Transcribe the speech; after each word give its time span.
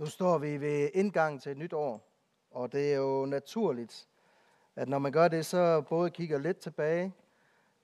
Nu 0.00 0.06
står 0.06 0.38
vi 0.38 0.60
ved 0.60 0.90
indgangen 0.94 1.40
til 1.40 1.52
et 1.52 1.58
nyt 1.58 1.72
år, 1.72 2.00
og 2.50 2.72
det 2.72 2.92
er 2.92 2.96
jo 2.96 3.26
naturligt, 3.26 4.08
at 4.76 4.88
når 4.88 4.98
man 4.98 5.12
gør 5.12 5.28
det, 5.28 5.46
så 5.46 5.80
både 5.80 6.10
kigger 6.10 6.38
lidt 6.38 6.58
tilbage, 6.58 7.14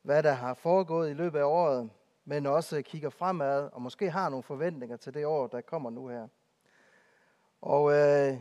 hvad 0.02 0.22
der 0.22 0.32
har 0.32 0.54
foregået 0.54 1.10
i 1.10 1.12
løbet 1.12 1.38
af 1.38 1.44
året, 1.44 1.90
men 2.24 2.46
også 2.46 2.82
kigger 2.82 3.10
fremad 3.10 3.68
og 3.72 3.82
måske 3.82 4.10
har 4.10 4.28
nogle 4.28 4.42
forventninger 4.42 4.96
til 4.96 5.14
det 5.14 5.26
år, 5.26 5.46
der 5.46 5.60
kommer 5.60 5.90
nu 5.90 6.08
her. 6.08 6.28
Og 7.60 7.92
øh, 7.92 8.38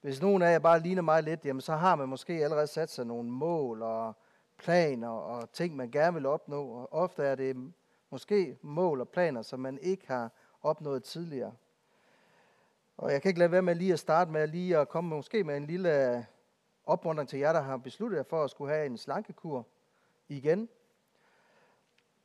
hvis 0.00 0.22
nogen 0.22 0.42
af 0.42 0.52
jer 0.52 0.58
bare 0.58 0.80
ligner 0.80 1.02
mig 1.02 1.22
lidt, 1.22 1.44
jamen 1.44 1.60
så 1.60 1.74
har 1.74 1.96
man 1.96 2.08
måske 2.08 2.32
allerede 2.32 2.66
sat 2.66 2.90
sig 2.90 3.06
nogle 3.06 3.30
mål 3.30 3.82
og 3.82 4.16
planer 4.58 5.08
og 5.08 5.52
ting, 5.52 5.76
man 5.76 5.90
gerne 5.90 6.14
vil 6.14 6.26
opnå. 6.26 6.68
Og 6.68 6.92
ofte 6.92 7.22
er 7.22 7.34
det 7.34 7.72
måske 8.10 8.58
mål 8.62 9.00
og 9.00 9.08
planer, 9.08 9.42
som 9.42 9.60
man 9.60 9.78
ikke 9.78 10.06
har 10.06 10.30
opnået 10.62 11.04
tidligere. 11.04 11.52
Og 12.96 13.12
jeg 13.12 13.22
kan 13.22 13.28
ikke 13.28 13.38
lade 13.38 13.52
være 13.52 13.62
med 13.62 13.74
lige 13.74 13.92
at 13.92 13.98
starte 13.98 14.30
med 14.30 14.48
lige 14.48 14.78
at 14.78 14.88
komme 14.88 15.10
måske 15.10 15.44
med 15.44 15.56
en 15.56 15.66
lille 15.66 16.16
øh, 16.16 16.24
opmuntring 16.84 17.28
til 17.28 17.38
jer, 17.38 17.52
der 17.52 17.60
har 17.60 17.76
besluttet 17.76 18.16
jer 18.16 18.22
for 18.22 18.44
at 18.44 18.50
skulle 18.50 18.74
have 18.74 18.86
en 18.86 18.98
slankekur 18.98 19.66
igen. 20.28 20.68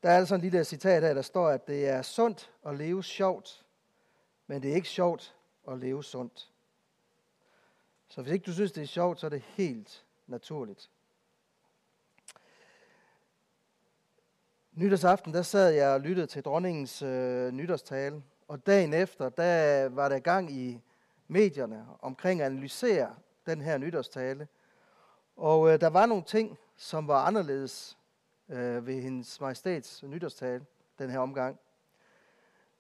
Der 0.04 0.10
er 0.10 0.18
altså 0.18 0.36
en 0.36 0.42
lille 0.42 0.64
citat 0.64 1.04
her, 1.04 1.14
der 1.14 1.22
står, 1.22 1.50
at 1.50 1.68
det 1.68 1.88
er 1.88 2.02
sundt 2.02 2.52
at 2.66 2.76
leve 2.76 3.04
sjovt, 3.04 3.66
men 4.48 4.64
det 4.64 4.72
er 4.72 4.76
ikke 4.76 4.88
sjovt 4.88 5.36
at 5.68 5.78
leve 5.78 6.04
sundt. 6.04 6.52
Så 8.08 8.22
hvis 8.22 8.34
ikke 8.34 8.44
du 8.44 8.54
synes, 8.54 8.72
det 8.72 8.84
er 8.84 8.88
sjovt, 8.88 9.20
så 9.20 9.26
er 9.26 9.30
det 9.30 9.42
helt 9.42 10.06
naturligt. 10.28 10.90
Nytårsaften, 14.72 15.34
der 15.34 15.42
sad 15.42 15.70
jeg 15.70 15.90
og 15.90 16.02
lyttede 16.02 16.28
til 16.28 16.44
dronningens 16.44 17.02
øh, 17.02 17.52
nytårstale, 17.52 18.24
og 18.48 18.66
dagen 18.66 18.94
efter, 18.94 19.30
der 19.30 19.90
var 19.90 20.10
der 20.10 20.20
gang 20.20 20.52
i 20.52 20.82
medierne 21.28 21.86
omkring 22.02 22.42
at 22.42 22.46
analysere 22.46 23.16
den 23.46 23.62
her 23.62 23.78
nytårstale. 23.78 24.48
Og 25.36 25.74
øh, 25.74 25.82
der 25.82 25.88
var 25.88 26.06
nogle 26.06 26.24
ting, 26.24 26.58
som 26.76 27.08
var 27.08 27.26
anderledes 27.26 27.98
øh, 28.50 28.88
ved 28.88 29.02
hendes 29.02 29.42
majestæts 29.42 30.04
nytårstale 30.04 30.66
den 31.00 31.10
her 31.10 31.20
omgang. 31.20 31.60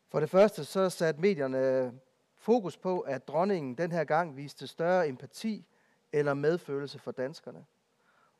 For 0.09 0.19
det 0.19 0.29
første 0.29 0.65
så 0.65 0.89
satte 0.89 1.21
medierne 1.21 1.57
øh, 1.57 1.93
fokus 2.35 2.77
på, 2.77 2.99
at 2.99 3.27
dronningen 3.27 3.75
den 3.75 3.91
her 3.91 4.03
gang 4.03 4.37
viste 4.37 4.67
større 4.67 5.07
empati 5.07 5.65
eller 6.11 6.33
medfølelse 6.33 6.99
for 6.99 7.11
danskerne. 7.11 7.65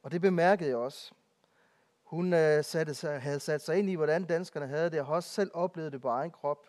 Og 0.03 0.11
det 0.11 0.22
bemærkede 0.22 0.70
jeg 0.70 0.78
også. 0.78 1.11
Hun 2.03 2.33
øh, 2.33 2.64
satte 2.64 2.94
sig, 2.94 3.22
havde 3.22 3.39
sat 3.39 3.61
sig 3.61 3.80
ind 3.80 3.89
i, 3.89 3.95
hvordan 3.95 4.23
danskerne 4.23 4.67
havde 4.67 4.89
det, 4.89 5.00
og 5.00 5.05
har 5.05 5.14
også 5.14 5.30
selv 5.30 5.52
oplevet 5.53 5.92
det 5.92 6.02
på 6.02 6.08
egen 6.08 6.31
krop. 6.31 6.67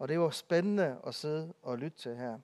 Og 0.00 0.08
det 0.08 0.20
var 0.20 0.30
spændende 0.30 0.96
at 1.06 1.14
sidde 1.14 1.52
og 1.62 1.78
lytte 1.78 1.98
til 1.98 2.16
her. 2.16 2.38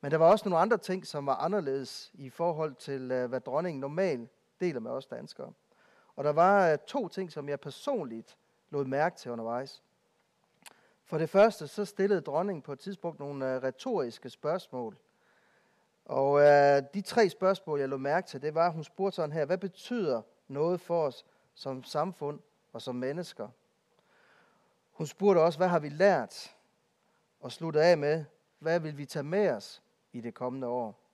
Men 0.00 0.10
der 0.10 0.16
var 0.16 0.30
også 0.30 0.48
nogle 0.48 0.62
andre 0.62 0.78
ting, 0.78 1.06
som 1.06 1.26
var 1.26 1.34
anderledes 1.34 2.10
i 2.14 2.30
forhold 2.30 2.74
til, 2.74 3.10
øh, 3.10 3.28
hvad 3.28 3.40
dronningen 3.40 3.80
normalt 3.80 4.30
deler 4.60 4.80
med 4.80 4.90
os 4.90 5.06
danskere. 5.06 5.52
Og 6.16 6.24
der 6.24 6.32
var 6.32 6.70
øh, 6.70 6.78
to 6.86 7.08
ting, 7.08 7.32
som 7.32 7.48
jeg 7.48 7.60
personligt 7.60 8.36
lod 8.70 8.84
mærke 8.84 9.16
til 9.16 9.30
undervejs. 9.30 9.82
For 11.04 11.18
det 11.18 11.30
første, 11.30 11.68
så 11.68 11.84
stillede 11.84 12.20
dronningen 12.20 12.62
på 12.62 12.72
et 12.72 12.78
tidspunkt 12.78 13.20
nogle 13.20 13.54
øh, 13.54 13.62
retoriske 13.62 14.30
spørgsmål. 14.30 14.96
Og 16.04 16.40
øh, 16.40 16.82
de 16.94 17.00
tre 17.00 17.28
spørgsmål, 17.28 17.80
jeg 17.80 17.88
lå 17.88 17.96
mærke 17.96 18.26
til, 18.26 18.42
det 18.42 18.54
var, 18.54 18.66
at 18.66 18.72
hun 18.72 18.84
spurgte 18.84 19.16
sådan 19.16 19.32
her, 19.32 19.44
hvad 19.44 19.58
betyder 19.58 20.22
noget 20.48 20.80
for 20.80 21.06
os 21.06 21.26
som 21.54 21.84
samfund 21.84 22.40
og 22.72 22.82
som 22.82 22.94
mennesker? 22.94 23.48
Hun 24.92 25.06
spurgte 25.06 25.38
også, 25.40 25.58
hvad 25.58 25.68
har 25.68 25.78
vi 25.78 25.88
lært? 25.88 26.54
Og 27.40 27.52
sluttede 27.52 27.84
af 27.84 27.98
med, 27.98 28.24
hvad 28.58 28.80
vil 28.80 28.98
vi 28.98 29.06
tage 29.06 29.22
med 29.22 29.50
os 29.50 29.82
i 30.12 30.20
det 30.20 30.34
kommende 30.34 30.66
år? 30.66 31.08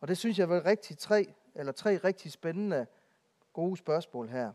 Og 0.00 0.08
det 0.08 0.18
synes 0.18 0.38
jeg 0.38 0.48
var 0.48 0.64
rigtig 0.64 0.98
tre, 0.98 1.34
eller 1.54 1.72
tre 1.72 1.96
rigtig 1.96 2.32
spændende, 2.32 2.86
gode 3.52 3.76
spørgsmål 3.76 4.28
her. 4.28 4.52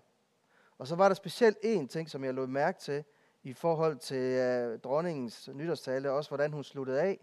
Og 0.78 0.88
så 0.88 0.96
var 0.96 1.08
der 1.08 1.16
specielt 1.16 1.58
en 1.64 1.88
ting, 1.88 2.10
som 2.10 2.24
jeg 2.24 2.34
lod 2.34 2.48
mærke 2.48 2.80
til, 2.80 3.04
i 3.44 3.54
forhold 3.54 3.98
til 3.98 4.18
øh, 4.18 4.80
dronningens 4.80 5.50
nytårstale, 5.54 6.12
også 6.12 6.30
hvordan 6.30 6.54
hun 6.54 6.64
sluttede 6.64 7.02
af. 7.02 7.20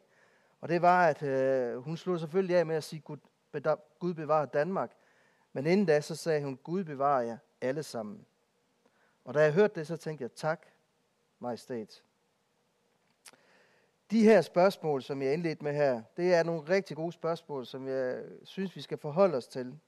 Og 0.60 0.68
det 0.68 0.82
var, 0.82 1.06
at 1.08 1.22
øh, 1.22 1.76
hun 1.76 1.96
sluttede 1.96 2.20
selvfølgelig 2.20 2.56
af 2.56 2.66
med 2.66 2.76
at 2.76 2.84
sige, 2.84 3.00
Gud, 3.00 3.16
Gud 3.98 4.14
bevarer 4.14 4.46
Danmark. 4.46 4.90
Men 5.52 5.66
inden 5.66 5.86
da, 5.86 6.00
så 6.00 6.16
sagde 6.16 6.44
hun, 6.44 6.56
Gud 6.56 6.84
bevarer 6.84 7.22
jer 7.22 7.38
alle 7.60 7.82
sammen. 7.82 8.26
Og 9.24 9.34
da 9.34 9.42
jeg 9.42 9.52
hørte 9.52 9.74
det, 9.74 9.86
så 9.86 9.96
tænkte 9.96 10.22
jeg, 10.22 10.32
tak, 10.32 10.66
majestæt. 11.38 12.02
De 14.10 14.22
her 14.22 14.41
spørgsmål, 14.41 15.03
som 15.03 15.22
jeg 15.22 15.32
indledte 15.32 15.65
med 15.65 15.75
her, 15.75 16.03
det 16.16 16.34
er 16.34 16.43
nogle 16.43 16.62
rigtig 16.69 16.97
gode 16.97 17.12
spørgsmål, 17.12 17.66
som 17.66 17.88
jeg 17.88 18.22
synes, 18.44 18.76
vi 18.76 18.81
skal 18.81 18.98
forholde 18.98 19.37
os 19.37 19.47
til. 19.47 19.78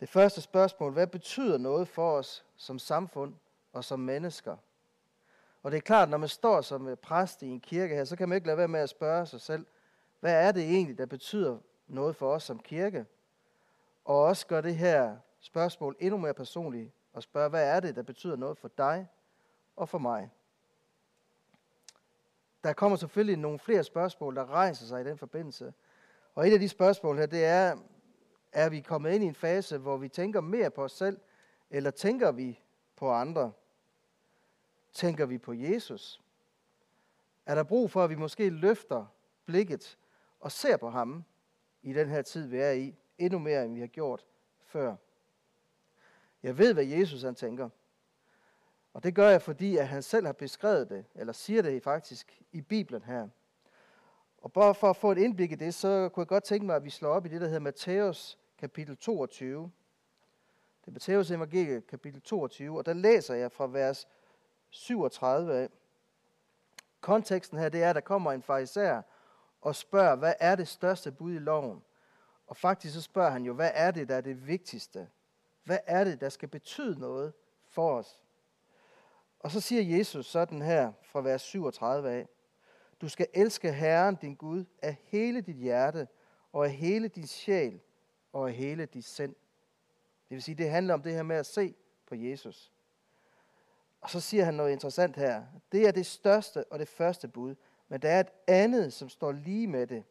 Det 0.00 0.08
første 0.08 0.40
spørgsmål, 0.40 0.92
hvad 0.92 1.06
betyder 1.06 1.58
noget 1.58 1.88
for 1.88 2.12
os 2.12 2.44
som 2.56 2.78
samfund 2.78 3.34
og 3.72 3.84
som 3.84 4.00
mennesker? 4.00 4.56
Og 5.62 5.70
det 5.70 5.76
er 5.76 5.80
klart, 5.80 6.08
når 6.08 6.18
man 6.18 6.28
står 6.28 6.60
som 6.60 6.96
præst 7.02 7.42
i 7.42 7.46
en 7.48 7.60
kirke 7.60 7.94
her, 7.94 8.04
så 8.04 8.16
kan 8.16 8.28
man 8.28 8.36
ikke 8.36 8.46
lade 8.46 8.58
være 8.58 8.68
med 8.68 8.80
at 8.80 8.88
spørge 8.88 9.26
sig 9.26 9.40
selv, 9.40 9.66
hvad 10.20 10.46
er 10.46 10.52
det 10.52 10.62
egentlig, 10.62 10.98
der 10.98 11.06
betyder 11.06 11.58
noget 11.86 12.16
for 12.16 12.32
os 12.32 12.42
som 12.42 12.58
kirke? 12.58 13.06
Og 14.04 14.22
også 14.22 14.46
gør 14.46 14.60
det 14.60 14.76
her 14.76 15.16
spørgsmål 15.40 15.96
endnu 16.00 16.18
mere 16.18 16.34
personligt 16.34 16.92
og 17.12 17.22
spørge, 17.22 17.50
hvad 17.50 17.68
er 17.68 17.80
det, 17.80 17.96
der 17.96 18.02
betyder 18.02 18.36
noget 18.36 18.58
for 18.58 18.68
dig 18.78 19.08
og 19.76 19.88
for 19.88 19.98
mig? 19.98 20.30
Der 22.64 22.72
kommer 22.72 22.96
selvfølgelig 22.96 23.36
nogle 23.36 23.58
flere 23.58 23.84
spørgsmål, 23.84 24.36
der 24.36 24.50
rejser 24.50 24.86
sig 24.86 25.00
i 25.00 25.04
den 25.04 25.18
forbindelse. 25.18 25.74
Og 26.34 26.48
et 26.48 26.52
af 26.52 26.60
de 26.60 26.68
spørgsmål 26.68 27.18
her, 27.18 27.26
det 27.26 27.44
er, 27.44 27.76
er 28.52 28.68
vi 28.68 28.80
kommet 28.80 29.12
ind 29.12 29.24
i 29.24 29.26
en 29.26 29.34
fase, 29.34 29.78
hvor 29.78 29.96
vi 29.96 30.08
tænker 30.08 30.40
mere 30.40 30.70
på 30.70 30.84
os 30.84 30.92
selv, 30.92 31.20
eller 31.70 31.90
tænker 31.90 32.32
vi 32.32 32.60
på 32.96 33.10
andre? 33.10 33.52
Tænker 34.92 35.26
vi 35.26 35.38
på 35.38 35.52
Jesus? 35.52 36.22
Er 37.46 37.54
der 37.54 37.62
brug 37.62 37.90
for, 37.90 38.04
at 38.04 38.10
vi 38.10 38.14
måske 38.14 38.50
løfter 38.50 39.06
blikket 39.44 39.98
og 40.40 40.52
ser 40.52 40.76
på 40.76 40.90
ham 40.90 41.24
i 41.82 41.92
den 41.92 42.08
her 42.08 42.22
tid, 42.22 42.46
vi 42.46 42.58
er 42.58 42.70
i, 42.70 42.96
endnu 43.18 43.38
mere, 43.38 43.64
end 43.64 43.74
vi 43.74 43.80
har 43.80 43.86
gjort 43.86 44.26
før? 44.64 44.96
Jeg 46.42 46.58
ved, 46.58 46.74
hvad 46.74 46.84
Jesus 46.84 47.22
han 47.22 47.34
tænker. 47.34 47.68
Og 48.94 49.02
det 49.02 49.14
gør 49.14 49.28
jeg, 49.28 49.42
fordi 49.42 49.76
at 49.76 49.88
han 49.88 50.02
selv 50.02 50.26
har 50.26 50.32
beskrevet 50.32 50.90
det, 50.90 51.04
eller 51.14 51.32
siger 51.32 51.62
det 51.62 51.82
faktisk 51.82 52.42
i 52.52 52.60
Bibelen 52.60 53.02
her. 53.02 53.28
Og 54.38 54.52
bare 54.52 54.74
for 54.74 54.90
at 54.90 54.96
få 54.96 55.12
et 55.12 55.18
indblik 55.18 55.52
i 55.52 55.54
det, 55.54 55.74
så 55.74 56.08
kunne 56.08 56.22
jeg 56.22 56.28
godt 56.28 56.44
tænke 56.44 56.66
mig, 56.66 56.76
at 56.76 56.84
vi 56.84 56.90
slår 56.90 57.10
op 57.10 57.26
i 57.26 57.28
det, 57.28 57.40
der 57.40 57.46
hedder 57.46 57.60
Matthæus 57.60 58.38
kapitel 58.58 58.96
22. 58.96 59.70
Det 60.80 60.88
er 60.88 60.92
Matthæus 60.92 61.30
evangelie 61.30 61.80
kapitel 61.80 62.20
22, 62.20 62.78
og 62.78 62.86
der 62.86 62.92
læser 62.92 63.34
jeg 63.34 63.52
fra 63.52 63.66
vers 63.66 64.08
37 64.70 65.54
af. 65.54 65.68
Konteksten 67.00 67.58
her, 67.58 67.68
det 67.68 67.82
er, 67.82 67.90
at 67.90 67.94
der 67.94 68.00
kommer 68.00 68.32
en 68.32 68.42
fariser 68.42 69.02
og 69.60 69.74
spørger, 69.74 70.16
hvad 70.16 70.34
er 70.40 70.56
det 70.56 70.68
største 70.68 71.12
bud 71.12 71.34
i 71.34 71.38
loven? 71.38 71.82
Og 72.46 72.56
faktisk 72.56 72.94
så 72.94 73.00
spørger 73.00 73.30
han 73.30 73.44
jo, 73.44 73.52
hvad 73.52 73.70
er 73.74 73.90
det, 73.90 74.08
der 74.08 74.14
er 74.14 74.20
det 74.20 74.46
vigtigste? 74.46 75.08
Hvad 75.64 75.78
er 75.86 76.04
det, 76.04 76.20
der 76.20 76.28
skal 76.28 76.48
betyde 76.48 77.00
noget 77.00 77.32
for 77.68 77.98
os? 77.98 78.20
Og 79.42 79.50
så 79.50 79.60
siger 79.60 79.98
Jesus 79.98 80.26
sådan 80.26 80.62
her 80.62 80.92
fra 81.02 81.20
vers 81.20 81.42
37 81.42 82.10
af. 82.10 82.28
Du 83.00 83.08
skal 83.08 83.26
elske 83.34 83.72
Herren, 83.72 84.14
din 84.14 84.34
Gud, 84.34 84.64
af 84.82 84.96
hele 85.02 85.40
dit 85.40 85.56
hjerte, 85.56 86.08
og 86.52 86.64
af 86.64 86.70
hele 86.70 87.08
din 87.08 87.26
sjæl, 87.26 87.80
og 88.32 88.48
af 88.48 88.54
hele 88.54 88.86
dit 88.86 89.04
sind. 89.04 89.34
Det 90.28 90.34
vil 90.34 90.42
sige, 90.42 90.54
det 90.54 90.70
handler 90.70 90.94
om 90.94 91.02
det 91.02 91.12
her 91.12 91.22
med 91.22 91.36
at 91.36 91.46
se 91.46 91.74
på 92.06 92.14
Jesus. 92.14 92.72
Og 94.00 94.10
så 94.10 94.20
siger 94.20 94.44
han 94.44 94.54
noget 94.54 94.72
interessant 94.72 95.16
her. 95.16 95.44
Det 95.72 95.88
er 95.88 95.92
det 95.92 96.06
største 96.06 96.64
og 96.64 96.78
det 96.78 96.88
første 96.88 97.28
bud, 97.28 97.54
men 97.88 98.02
der 98.02 98.08
er 98.08 98.20
et 98.20 98.32
andet, 98.46 98.92
som 98.92 99.08
står 99.08 99.32
lige 99.32 99.66
med 99.66 99.86
det. 99.86 100.04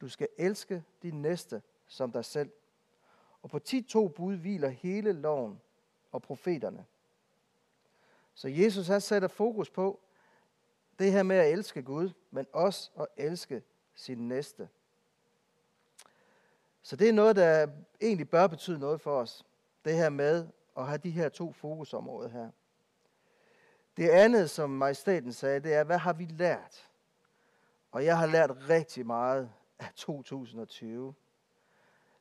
Du 0.00 0.08
skal 0.08 0.28
elske 0.38 0.84
din 1.02 1.22
næste 1.22 1.62
som 1.86 2.12
dig 2.12 2.24
selv. 2.24 2.50
Og 3.42 3.50
på 3.50 3.58
de 3.58 3.82
to 3.82 4.08
bud 4.08 4.36
hviler 4.36 4.68
hele 4.68 5.12
loven 5.12 5.60
og 6.12 6.22
profeterne. 6.22 6.84
Så 8.34 8.48
Jesus 8.48 8.86
han 8.86 9.00
sætter 9.00 9.28
fokus 9.28 9.70
på 9.70 10.00
det 10.98 11.12
her 11.12 11.22
med 11.22 11.36
at 11.36 11.52
elske 11.52 11.82
Gud, 11.82 12.10
men 12.30 12.46
også 12.52 12.90
at 13.00 13.06
elske 13.16 13.62
sin 13.94 14.28
næste. 14.28 14.68
Så 16.82 16.96
det 16.96 17.08
er 17.08 17.12
noget, 17.12 17.36
der 17.36 17.66
egentlig 18.00 18.30
bør 18.30 18.46
betyde 18.46 18.78
noget 18.78 19.00
for 19.00 19.20
os. 19.20 19.44
Det 19.84 19.96
her 19.96 20.10
med 20.10 20.48
at 20.76 20.86
have 20.86 20.98
de 20.98 21.10
her 21.10 21.28
to 21.28 21.52
fokusområder 21.52 22.28
her. 22.28 22.50
Det 23.96 24.08
andet, 24.08 24.50
som 24.50 24.70
majestaten 24.70 25.32
sagde, 25.32 25.60
det 25.60 25.74
er, 25.74 25.84
hvad 25.84 25.98
har 25.98 26.12
vi 26.12 26.24
lært? 26.24 26.90
Og 27.92 28.04
jeg 28.04 28.18
har 28.18 28.26
lært 28.26 28.68
rigtig 28.68 29.06
meget 29.06 29.52
af 29.78 29.92
2020. 29.94 31.14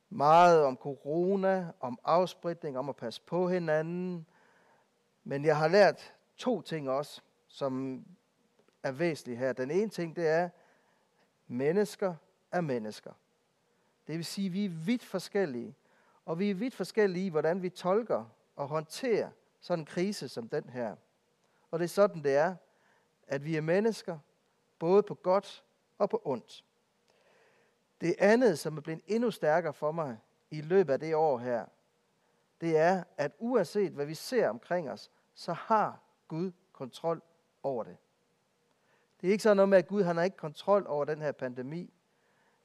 Meget 0.09 0.63
om 0.63 0.77
corona, 0.77 1.71
om 1.79 1.99
afspritning, 2.03 2.77
om 2.77 2.89
at 2.89 2.95
passe 2.95 3.21
på 3.21 3.49
hinanden. 3.49 4.25
Men 5.23 5.45
jeg 5.45 5.57
har 5.57 5.67
lært 5.67 6.13
to 6.37 6.61
ting 6.61 6.89
også, 6.89 7.21
som 7.47 8.05
er 8.83 8.91
væsentlige 8.91 9.37
her. 9.37 9.53
Den 9.53 9.71
ene 9.71 9.89
ting, 9.89 10.15
det 10.15 10.27
er, 10.27 10.49
mennesker 11.47 12.15
er 12.51 12.61
mennesker. 12.61 13.13
Det 14.07 14.15
vil 14.15 14.25
sige, 14.25 14.45
at 14.45 14.53
vi 14.53 14.65
er 14.65 14.69
vidt 14.69 15.03
forskellige. 15.03 15.75
Og 16.25 16.39
vi 16.39 16.49
er 16.49 16.55
vidt 16.55 16.75
forskellige 16.75 17.25
i, 17.25 17.29
hvordan 17.29 17.61
vi 17.61 17.69
tolker 17.69 18.25
og 18.55 18.67
håndterer 18.67 19.29
sådan 19.59 19.79
en 19.79 19.85
krise 19.85 20.29
som 20.29 20.49
den 20.49 20.69
her. 20.69 20.95
Og 21.71 21.79
det 21.79 21.83
er 21.83 21.89
sådan, 21.89 22.23
det 22.23 22.35
er, 22.35 22.55
at 23.27 23.45
vi 23.45 23.55
er 23.55 23.61
mennesker, 23.61 24.19
både 24.79 25.03
på 25.03 25.15
godt 25.15 25.63
og 25.97 26.09
på 26.09 26.21
ondt. 26.25 26.65
Det 28.01 28.15
andet, 28.19 28.59
som 28.59 28.77
er 28.77 28.81
blevet 28.81 29.01
endnu 29.07 29.31
stærkere 29.31 29.73
for 29.73 29.91
mig 29.91 30.17
i 30.49 30.61
løbet 30.61 30.93
af 30.93 30.99
det 30.99 31.15
år 31.15 31.37
her, 31.37 31.65
det 32.61 32.77
er, 32.77 33.03
at 33.17 33.31
uanset 33.39 33.91
hvad 33.91 34.05
vi 34.05 34.13
ser 34.13 34.49
omkring 34.49 34.89
os, 34.89 35.11
så 35.33 35.53
har 35.53 35.99
Gud 36.27 36.51
kontrol 36.73 37.21
over 37.63 37.83
det. 37.83 37.97
Det 39.21 39.27
er 39.27 39.31
ikke 39.31 39.43
sådan 39.43 39.57
noget 39.57 39.69
med, 39.69 39.77
at 39.77 39.87
Gud 39.87 40.03
han 40.03 40.17
har 40.17 40.23
ikke 40.23 40.37
kontrol 40.37 40.85
over 40.87 41.05
den 41.05 41.21
her 41.21 41.31
pandemi. 41.31 41.93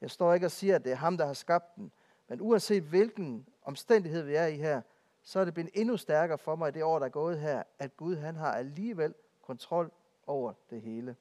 Jeg 0.01 0.11
står 0.11 0.35
ikke 0.35 0.47
og 0.47 0.51
siger, 0.51 0.75
at 0.75 0.85
det 0.85 0.93
er 0.93 0.97
ham, 0.97 1.17
der 1.17 1.27
har 1.27 1.33
skabt 1.33 1.77
den. 1.77 1.93
Men 2.29 2.41
uanset 2.41 2.83
hvilken 2.83 3.47
omstændighed 3.63 4.23
vi 4.23 4.35
er 4.35 4.47
i 4.47 4.57
her, 4.57 4.83
så 5.23 5.41
er 5.41 5.45
det 5.45 5.55
blevet 5.55 5.71
endnu 5.75 5.97
stærkere 5.97 6.39
for 6.39 6.57
mig 6.57 6.69
i 6.69 6.73
det 6.73 6.85
år, 6.85 6.99
der 6.99 7.07
er 7.07 7.11
gået 7.11 7.41
her, 7.41 7.63
at 7.79 7.97
Gud 7.97 8.17
han 8.17 8.37
har 8.37 8.53
alligevel 8.53 9.15
kontrol 9.43 9.93
over 10.27 10.53
det 10.71 10.81
hele. 10.83 11.17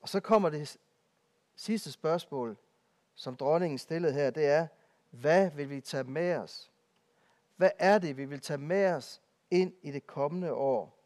Og 0.00 0.08
så 0.08 0.20
kommer 0.20 0.48
det 0.48 0.76
sidste 1.56 1.92
spørgsmål, 1.92 2.56
som 3.14 3.36
dronningen 3.36 3.78
stillede 3.78 4.12
her, 4.12 4.30
det 4.30 4.46
er, 4.46 4.66
hvad 5.14 5.50
vil 5.50 5.70
vi 5.70 5.80
tage 5.80 6.04
med 6.04 6.36
os? 6.36 6.72
Hvad 7.56 7.70
er 7.78 7.98
det, 7.98 8.16
vi 8.16 8.24
vil 8.24 8.40
tage 8.40 8.58
med 8.58 8.92
os 8.92 9.22
ind 9.50 9.72
i 9.82 9.90
det 9.90 10.06
kommende 10.06 10.52
år? 10.52 10.98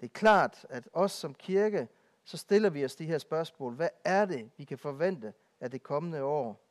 Det 0.00 0.06
er 0.06 0.12
klart, 0.12 0.66
at 0.68 0.88
os 0.92 1.12
som 1.12 1.34
kirke, 1.34 1.88
så 2.24 2.36
stiller 2.36 2.70
vi 2.70 2.84
os 2.84 2.96
de 2.96 3.04
her 3.04 3.18
spørgsmål. 3.18 3.74
Hvad 3.74 3.88
er 4.04 4.24
det, 4.24 4.50
vi 4.56 4.64
kan 4.64 4.78
forvente 4.78 5.32
af 5.60 5.70
det 5.70 5.82
kommende 5.82 6.22
år? 6.22 6.64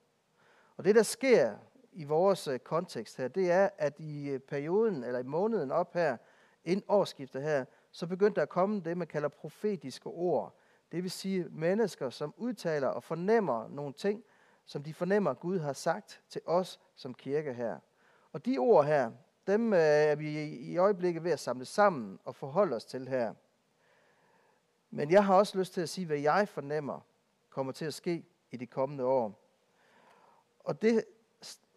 Og 0.77 0.83
det, 0.83 0.95
der 0.95 1.03
sker 1.03 1.55
i 1.91 2.03
vores 2.03 2.47
øh, 2.47 2.59
kontekst 2.59 3.17
her, 3.17 3.27
det 3.27 3.51
er, 3.51 3.69
at 3.77 3.99
i 3.99 4.29
øh, 4.29 4.39
perioden, 4.39 5.03
eller 5.03 5.19
i 5.19 5.23
måneden 5.23 5.71
op 5.71 5.93
her, 5.93 6.17
inden 6.65 6.85
årsskiftet 6.87 7.43
her, 7.43 7.65
så 7.91 8.07
begyndte 8.07 8.35
der 8.35 8.41
at 8.41 8.49
komme 8.49 8.81
det, 8.81 8.97
man 8.97 9.07
kalder 9.07 9.29
profetiske 9.29 10.07
ord. 10.07 10.55
Det 10.91 11.03
vil 11.03 11.11
sige 11.11 11.45
mennesker, 11.49 12.09
som 12.09 12.33
udtaler 12.37 12.87
og 12.87 13.03
fornemmer 13.03 13.67
nogle 13.67 13.93
ting, 13.93 14.23
som 14.67 14.83
de 14.83 14.93
fornemmer, 14.93 15.31
at 15.31 15.39
Gud 15.39 15.59
har 15.59 15.73
sagt 15.73 16.21
til 16.29 16.41
os 16.45 16.79
som 16.95 17.13
kirke 17.13 17.53
her. 17.53 17.79
Og 18.31 18.45
de 18.45 18.57
ord 18.57 18.85
her, 18.85 19.11
dem 19.47 19.73
øh, 19.73 19.79
er 19.79 20.15
vi 20.15 20.43
i 20.43 20.77
øjeblikket 20.77 21.23
ved 21.23 21.31
at 21.31 21.39
samle 21.39 21.65
sammen 21.65 22.19
og 22.25 22.35
forholde 22.35 22.75
os 22.75 22.85
til 22.85 23.07
her. 23.07 23.33
Men 24.89 25.11
jeg 25.11 25.25
har 25.25 25.35
også 25.35 25.57
lyst 25.57 25.73
til 25.73 25.81
at 25.81 25.89
sige, 25.89 26.07
hvad 26.07 26.17
jeg 26.17 26.47
fornemmer 26.47 26.99
kommer 27.49 27.71
til 27.71 27.85
at 27.85 27.93
ske 27.93 28.25
i 28.51 28.57
de 28.57 28.67
kommende 28.67 29.05
år. 29.05 29.43
Og 30.59 30.81
det, 30.81 31.05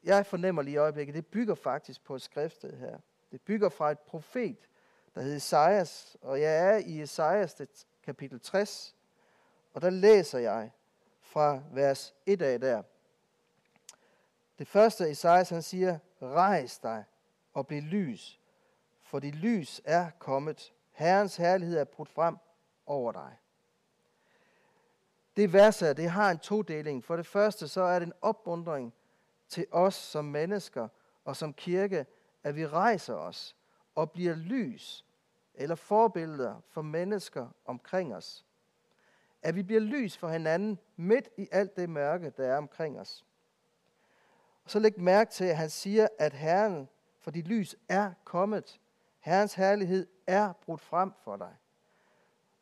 jeg 0.05 0.27
fornemmer 0.27 0.63
lige 0.63 0.75
i 0.75 0.77
øjeblikket, 0.77 1.15
det 1.15 1.27
bygger 1.27 1.55
faktisk 1.55 2.05
på 2.05 2.15
et 2.15 2.23
skriftet 2.23 2.77
her. 2.77 2.99
Det 3.33 3.41
bygger 3.41 3.69
fra 3.69 3.91
et 3.91 3.99
profet, 3.99 4.69
der 5.15 5.21
hedder 5.21 5.37
Esajas, 5.37 6.17
og 6.21 6.41
jeg 6.41 6.57
er 6.67 6.77
i 6.77 7.03
Esajas 7.03 7.55
det 7.55 7.87
kapitel 8.03 8.41
60, 8.41 8.97
og 9.75 9.83
der 9.83 9.91
læser 9.91 10.39
jeg 10.39 10.71
fra 11.31 11.61
vers 11.73 12.15
1 12.27 12.43
af 12.43 12.61
der. 12.61 12.83
Det 14.59 14.69
første 14.69 15.11
Esajas, 15.11 15.51
han 15.51 15.63
siger, 15.63 15.99
rejs 16.23 16.79
dig 16.79 17.05
og 17.53 17.67
bliv 17.67 17.83
lys, 17.83 18.41
for 19.01 19.19
dit 19.19 19.35
lys 19.35 19.81
er 19.85 20.11
kommet. 20.19 20.73
Herrens 20.93 21.37
herlighed 21.37 21.79
er 21.79 21.85
brudt 21.85 22.09
frem 22.09 22.37
over 22.87 23.13
dig. 23.13 23.37
Det 25.37 25.53
vers 25.53 25.81
her, 25.81 25.93
det 25.93 26.11
har 26.11 26.31
en 26.31 26.39
todeling. 26.39 27.05
For 27.05 27.17
det 27.17 27.27
første, 27.27 27.69
så 27.69 27.83
er 27.83 27.99
det 27.99 28.07
en 28.07 28.13
opmundring 28.21 28.95
til 29.49 29.67
os 29.71 29.95
som 29.95 30.25
mennesker 30.25 30.89
og 31.25 31.37
som 31.37 31.55
kirke, 31.55 32.07
at 32.43 32.57
vi 32.57 32.67
rejser 32.67 33.15
os 33.15 33.57
og 33.95 34.11
bliver 34.11 34.35
lys 34.35 35.05
eller 35.55 35.75
forbilleder 35.75 36.61
for 36.69 36.83
mennesker 36.83 37.49
omkring 37.65 38.15
os. 38.15 38.47
At 39.43 39.55
vi 39.55 39.63
bliver 39.63 39.81
lys 39.81 40.17
for 40.17 40.29
hinanden 40.29 40.79
midt 40.97 41.29
i 41.37 41.49
alt 41.53 41.77
det 41.77 41.91
mørke, 41.91 42.31
der 42.37 42.47
er 42.47 42.57
omkring 42.57 43.01
os. 43.01 43.27
Og 44.65 44.71
så 44.71 44.79
læg 44.79 45.01
mærke 45.01 45.31
til, 45.31 45.45
at 45.45 45.57
han 45.57 45.71
siger, 45.71 46.09
at 46.19 46.33
Herren 46.33 46.89
for 47.19 47.31
dit 47.31 47.49
lys 47.49 47.77
er 47.89 48.13
kommet. 48.25 48.81
Herrens 49.21 49.55
herlighed 49.55 50.07
er 50.27 50.53
brudt 50.53 50.81
frem 50.81 51.13
for 51.25 51.37
dig. 51.37 51.57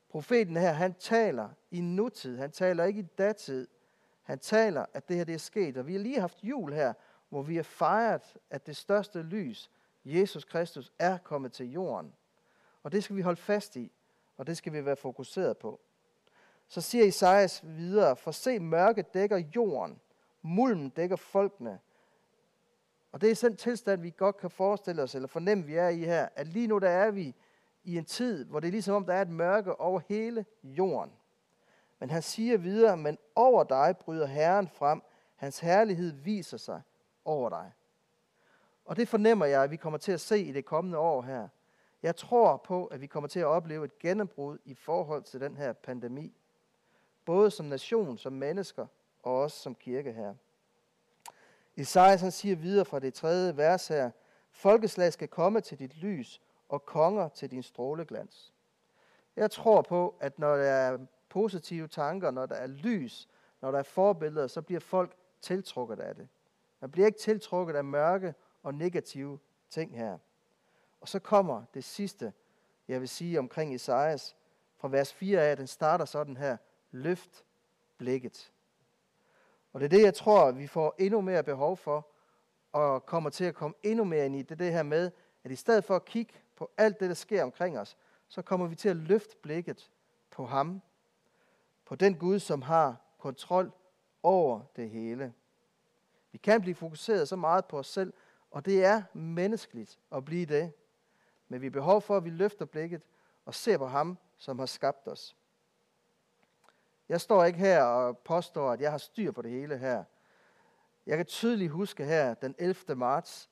Profeten 0.08 0.56
her, 0.56 0.72
han 0.72 0.94
taler 0.94 1.48
i 1.70 1.80
nutid. 1.80 2.38
Han 2.38 2.50
taler 2.50 2.84
ikke 2.84 3.00
i 3.00 3.06
datid. 3.18 3.68
Han 4.22 4.38
taler, 4.38 4.86
at 4.94 5.08
det 5.08 5.16
her 5.16 5.24
det 5.24 5.34
er 5.34 5.38
sket. 5.38 5.76
Og 5.76 5.86
vi 5.86 5.92
har 5.92 6.00
lige 6.00 6.20
haft 6.20 6.44
jul 6.44 6.72
her, 6.72 6.92
hvor 7.28 7.42
vi 7.42 7.56
har 7.56 7.62
fejret, 7.62 8.36
at 8.50 8.66
det 8.66 8.76
største 8.76 9.22
lys, 9.22 9.70
Jesus 10.04 10.44
Kristus, 10.44 10.92
er 10.98 11.18
kommet 11.18 11.52
til 11.52 11.72
jorden. 11.72 12.14
Og 12.82 12.92
det 12.92 13.04
skal 13.04 13.16
vi 13.16 13.20
holde 13.20 13.40
fast 13.40 13.76
i, 13.76 13.92
og 14.36 14.46
det 14.46 14.56
skal 14.56 14.72
vi 14.72 14.84
være 14.84 14.96
fokuseret 14.96 15.58
på. 15.58 15.80
Så 16.68 16.80
siger 16.80 17.04
Isaias 17.04 17.60
videre, 17.64 18.16
for 18.16 18.30
se 18.30 18.58
mørket 18.58 19.14
dækker 19.14 19.42
jorden, 19.56 20.00
mulmen 20.42 20.88
dækker 20.88 21.16
folkene, 21.16 21.78
og 23.12 23.20
det 23.20 23.30
er 23.30 23.34
sådan 23.34 23.52
en 23.52 23.56
tilstand, 23.56 24.00
vi 24.00 24.14
godt 24.16 24.36
kan 24.36 24.50
forestille 24.50 25.02
os, 25.02 25.14
eller 25.14 25.28
fornemme, 25.28 25.64
vi 25.64 25.74
er 25.74 25.88
i 25.88 25.98
her, 25.98 26.28
at 26.36 26.46
lige 26.46 26.66
nu 26.66 26.78
der 26.78 26.90
er 26.90 27.10
vi 27.10 27.34
i 27.84 27.98
en 27.98 28.04
tid, 28.04 28.44
hvor 28.44 28.60
det 28.60 28.68
er 28.68 28.72
ligesom 28.72 28.94
om, 28.94 29.06
der 29.06 29.14
er 29.14 29.22
et 29.22 29.30
mørke 29.30 29.80
over 29.80 30.00
hele 30.08 30.46
jorden. 30.62 31.12
Men 31.98 32.10
han 32.10 32.22
siger 32.22 32.58
videre, 32.58 32.96
men 32.96 33.18
over 33.34 33.64
dig 33.64 33.96
bryder 34.00 34.26
Herren 34.26 34.68
frem, 34.68 35.02
hans 35.36 35.60
herlighed 35.60 36.12
viser 36.12 36.56
sig 36.56 36.82
over 37.24 37.48
dig. 37.48 37.72
Og 38.84 38.96
det 38.96 39.08
fornemmer 39.08 39.46
jeg, 39.46 39.62
at 39.62 39.70
vi 39.70 39.76
kommer 39.76 39.98
til 39.98 40.12
at 40.12 40.20
se 40.20 40.38
i 40.38 40.52
det 40.52 40.64
kommende 40.64 40.98
år 40.98 41.22
her. 41.22 41.48
Jeg 42.02 42.16
tror 42.16 42.56
på, 42.56 42.86
at 42.86 43.00
vi 43.00 43.06
kommer 43.06 43.28
til 43.28 43.40
at 43.40 43.46
opleve 43.46 43.84
et 43.84 43.98
gennembrud 43.98 44.58
i 44.64 44.74
forhold 44.74 45.22
til 45.22 45.40
den 45.40 45.56
her 45.56 45.72
pandemi. 45.72 46.36
Både 47.28 47.50
som 47.50 47.66
nation, 47.66 48.18
som 48.18 48.32
mennesker 48.32 48.86
og 49.22 49.40
også 49.40 49.58
som 49.58 49.74
kirke 49.74 50.12
her. 50.12 50.34
Esajas 51.76 52.20
han 52.20 52.30
siger 52.30 52.56
videre 52.56 52.84
fra 52.84 52.98
det 52.98 53.14
tredje 53.14 53.56
vers 53.56 53.88
her, 53.88 54.10
Folkeslag 54.50 55.12
skal 55.12 55.28
komme 55.28 55.60
til 55.60 55.78
dit 55.78 55.96
lys, 55.96 56.40
og 56.68 56.86
konger 56.86 57.28
til 57.28 57.50
din 57.50 57.62
stråleglans. 57.62 58.54
Jeg 59.36 59.50
tror 59.50 59.82
på, 59.82 60.14
at 60.20 60.38
når 60.38 60.56
der 60.56 60.64
er 60.64 60.98
positive 61.28 61.88
tanker, 61.88 62.30
når 62.30 62.46
der 62.46 62.54
er 62.54 62.66
lys, 62.66 63.28
når 63.60 63.70
der 63.70 63.78
er 63.78 63.82
forbilleder, 63.82 64.46
så 64.46 64.62
bliver 64.62 64.80
folk 64.80 65.16
tiltrukket 65.40 66.00
af 66.00 66.14
det. 66.14 66.28
Man 66.80 66.90
bliver 66.90 67.06
ikke 67.06 67.18
tiltrukket 67.18 67.76
af 67.76 67.84
mørke 67.84 68.34
og 68.62 68.74
negative 68.74 69.38
ting 69.70 69.96
her. 69.96 70.18
Og 71.00 71.08
så 71.08 71.18
kommer 71.18 71.64
det 71.74 71.84
sidste, 71.84 72.32
jeg 72.88 73.00
vil 73.00 73.08
sige 73.08 73.38
omkring 73.38 73.74
Esajas, 73.74 74.36
fra 74.76 74.88
vers 74.88 75.12
4 75.12 75.40
af, 75.40 75.56
den 75.56 75.66
starter 75.66 76.04
sådan 76.04 76.36
her, 76.36 76.56
løft 76.90 77.44
blikket. 77.98 78.52
Og 79.72 79.80
det 79.80 79.84
er 79.84 79.96
det, 79.96 80.02
jeg 80.02 80.14
tror, 80.14 80.50
vi 80.50 80.66
får 80.66 80.94
endnu 80.98 81.20
mere 81.20 81.42
behov 81.42 81.76
for, 81.76 82.08
og 82.72 83.06
kommer 83.06 83.30
til 83.30 83.44
at 83.44 83.54
komme 83.54 83.74
endnu 83.82 84.04
mere 84.04 84.26
ind 84.26 84.36
i. 84.36 84.42
Det 84.42 84.50
er 84.50 84.56
det 84.56 84.72
her 84.72 84.82
med, 84.82 85.10
at 85.44 85.50
i 85.50 85.56
stedet 85.56 85.84
for 85.84 85.96
at 85.96 86.04
kigge 86.04 86.34
på 86.56 86.70
alt 86.76 87.00
det, 87.00 87.08
der 87.08 87.14
sker 87.14 87.42
omkring 87.42 87.78
os, 87.78 87.96
så 88.28 88.42
kommer 88.42 88.66
vi 88.66 88.74
til 88.74 88.88
at 88.88 88.96
løfte 88.96 89.36
blikket 89.42 89.90
på 90.30 90.46
ham. 90.46 90.82
På 91.84 91.94
den 91.94 92.14
Gud, 92.14 92.38
som 92.38 92.62
har 92.62 92.96
kontrol 93.18 93.72
over 94.22 94.60
det 94.76 94.90
hele. 94.90 95.32
Vi 96.32 96.38
kan 96.38 96.60
blive 96.60 96.74
fokuseret 96.74 97.28
så 97.28 97.36
meget 97.36 97.64
på 97.64 97.78
os 97.78 97.86
selv, 97.86 98.12
og 98.50 98.64
det 98.64 98.84
er 98.84 99.02
menneskeligt 99.12 99.98
at 100.12 100.24
blive 100.24 100.46
det. 100.46 100.72
Men 101.48 101.60
vi 101.60 101.66
har 101.66 101.70
behov 101.70 102.00
for, 102.00 102.16
at 102.16 102.24
vi 102.24 102.30
løfter 102.30 102.64
blikket 102.64 103.02
og 103.44 103.54
ser 103.54 103.78
på 103.78 103.86
ham, 103.86 104.18
som 104.38 104.58
har 104.58 104.66
skabt 104.66 105.08
os. 105.08 105.36
Jeg 107.08 107.20
står 107.20 107.44
ikke 107.44 107.58
her 107.58 107.82
og 107.82 108.18
påstår, 108.18 108.70
at 108.70 108.80
jeg 108.80 108.90
har 108.90 108.98
styr 108.98 109.32
på 109.32 109.42
det 109.42 109.50
hele 109.50 109.78
her. 109.78 110.04
Jeg 111.06 111.16
kan 111.16 111.26
tydeligt 111.26 111.72
huske 111.72 112.04
her 112.04 112.34
den 112.34 112.54
11. 112.58 112.94
marts, 112.96 113.50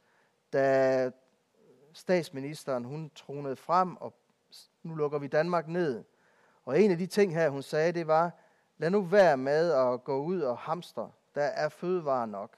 da 0.52 1.10
statsministeren 1.92 2.84
hun 2.84 3.10
tronede 3.14 3.56
frem, 3.56 3.96
og 3.96 4.14
nu 4.82 4.94
lukker 4.94 5.18
vi 5.18 5.26
Danmark 5.26 5.68
ned. 5.68 6.04
Og 6.64 6.80
en 6.80 6.90
af 6.90 6.98
de 6.98 7.06
ting 7.06 7.34
her, 7.34 7.48
hun 7.48 7.62
sagde, 7.62 7.92
det 7.92 8.06
var, 8.06 8.30
lad 8.78 8.90
nu 8.90 9.00
være 9.00 9.36
med 9.36 9.72
at 9.72 10.04
gå 10.04 10.22
ud 10.22 10.40
og 10.40 10.58
hamstre. 10.58 11.10
Der 11.34 11.42
er 11.42 11.68
fødevarer 11.68 12.26
nok. 12.26 12.56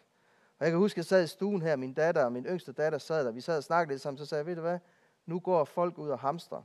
Og 0.59 0.65
jeg 0.65 0.73
kan 0.73 0.79
huske, 0.79 0.95
at 0.95 0.97
jeg 0.97 1.05
sad 1.05 1.25
i 1.25 1.27
stuen 1.27 1.63
her, 1.63 1.77
min 1.77 1.95
datter 1.95 2.25
og 2.25 2.33
min 2.33 2.45
yngste 2.45 2.73
datter 2.73 2.99
sad 2.99 3.25
der. 3.25 3.31
Vi 3.31 3.41
sad 3.41 3.57
og 3.57 3.65
snakkede 3.65 3.95
lidt 3.95 4.03
sammen, 4.03 4.19
så 4.19 4.27
sagde 4.27 4.41
jeg, 4.41 4.47
ved 4.47 4.55
du 4.55 4.61
hvad, 4.61 4.79
nu 5.27 5.41
går 5.41 5.65
folk 5.65 5.99
ud 5.99 6.09
og 6.09 6.19
hamstrer 6.19 6.63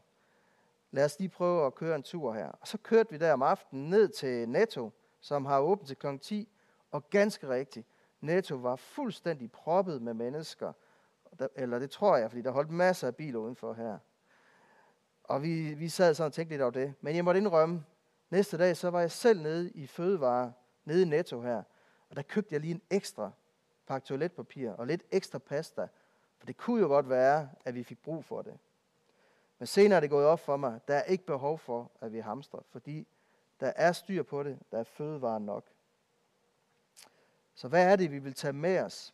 lad 0.93 1.05
os 1.05 1.19
lige 1.19 1.29
prøve 1.29 1.65
at 1.65 1.75
køre 1.75 1.95
en 1.95 2.03
tur 2.03 2.33
her. 2.33 2.47
Og 2.47 2.67
så 2.67 2.77
kørte 2.77 3.11
vi 3.11 3.17
der 3.17 3.33
om 3.33 3.41
aftenen 3.41 3.89
ned 3.89 4.07
til 4.07 4.49
Netto, 4.49 4.91
som 5.19 5.45
har 5.45 5.59
åbent 5.59 5.87
til 5.87 5.97
kl. 5.97 6.17
10, 6.17 6.49
og 6.91 7.09
ganske 7.09 7.49
rigtigt, 7.49 7.87
Netto 8.21 8.55
var 8.55 8.75
fuldstændig 8.75 9.51
proppet 9.51 10.01
med 10.01 10.13
mennesker. 10.13 10.73
Eller 11.55 11.79
det 11.79 11.91
tror 11.91 12.17
jeg, 12.17 12.29
fordi 12.29 12.41
der 12.41 12.51
holdt 12.51 12.69
masser 12.69 13.07
af 13.07 13.15
biler 13.15 13.39
udenfor 13.39 13.73
her. 13.73 13.97
Og 15.23 15.43
vi, 15.43 15.73
vi 15.73 15.89
sad 15.89 16.13
sådan 16.13 16.27
og 16.27 16.33
tænkte 16.33 16.53
lidt 16.53 16.61
over 16.61 16.71
det. 16.71 16.93
Men 17.01 17.15
jeg 17.15 17.25
måtte 17.25 17.37
indrømme, 17.37 17.83
Næste 18.33 18.57
dag, 18.57 18.77
så 18.77 18.89
var 18.89 18.99
jeg 18.99 19.11
selv 19.11 19.41
nede 19.41 19.71
i 19.71 19.87
fødevare, 19.87 20.53
nede 20.85 21.01
i 21.01 21.05
Netto 21.05 21.41
her, 21.41 21.63
og 22.09 22.15
der 22.15 22.21
købte 22.21 22.53
jeg 22.53 22.61
lige 22.61 22.73
en 22.73 22.81
ekstra 22.89 23.31
pakke 23.87 24.05
toiletpapir 24.07 24.71
og 24.71 24.87
lidt 24.87 25.03
ekstra 25.11 25.39
pasta, 25.39 25.87
for 26.37 26.45
det 26.45 26.57
kunne 26.57 26.81
jo 26.81 26.87
godt 26.87 27.09
være, 27.09 27.49
at 27.65 27.75
vi 27.75 27.83
fik 27.83 28.01
brug 28.03 28.25
for 28.25 28.41
det. 28.41 28.57
Men 29.63 29.67
senere 29.67 29.95
er 29.95 29.99
det 29.99 30.09
gået 30.09 30.25
op 30.25 30.39
for 30.39 30.57
mig, 30.57 30.79
der 30.87 30.95
er 30.95 31.03
ikke 31.03 31.25
behov 31.25 31.59
for, 31.59 31.91
at 32.01 32.13
vi 32.13 32.19
hamstrer, 32.19 32.59
fordi 32.69 33.07
der 33.59 33.73
er 33.75 33.91
styr 33.91 34.23
på 34.23 34.43
det, 34.43 34.59
der 34.71 34.79
er 34.79 34.83
fødevare 34.83 35.39
nok. 35.39 35.65
Så 37.53 37.67
hvad 37.67 37.91
er 37.91 37.95
det, 37.95 38.11
vi 38.11 38.19
vil 38.19 38.33
tage 38.33 38.53
med 38.53 38.79
os? 38.79 39.13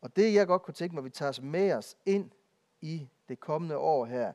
Og 0.00 0.16
det, 0.16 0.34
jeg 0.34 0.46
godt 0.46 0.62
kunne 0.62 0.74
tænke 0.74 0.94
mig, 0.94 1.00
at 1.00 1.04
vi 1.04 1.10
tager 1.10 1.28
os 1.28 1.40
med 1.40 1.72
os 1.72 1.96
ind 2.06 2.30
i 2.80 3.08
det 3.28 3.40
kommende 3.40 3.76
år 3.76 4.04
her, 4.04 4.32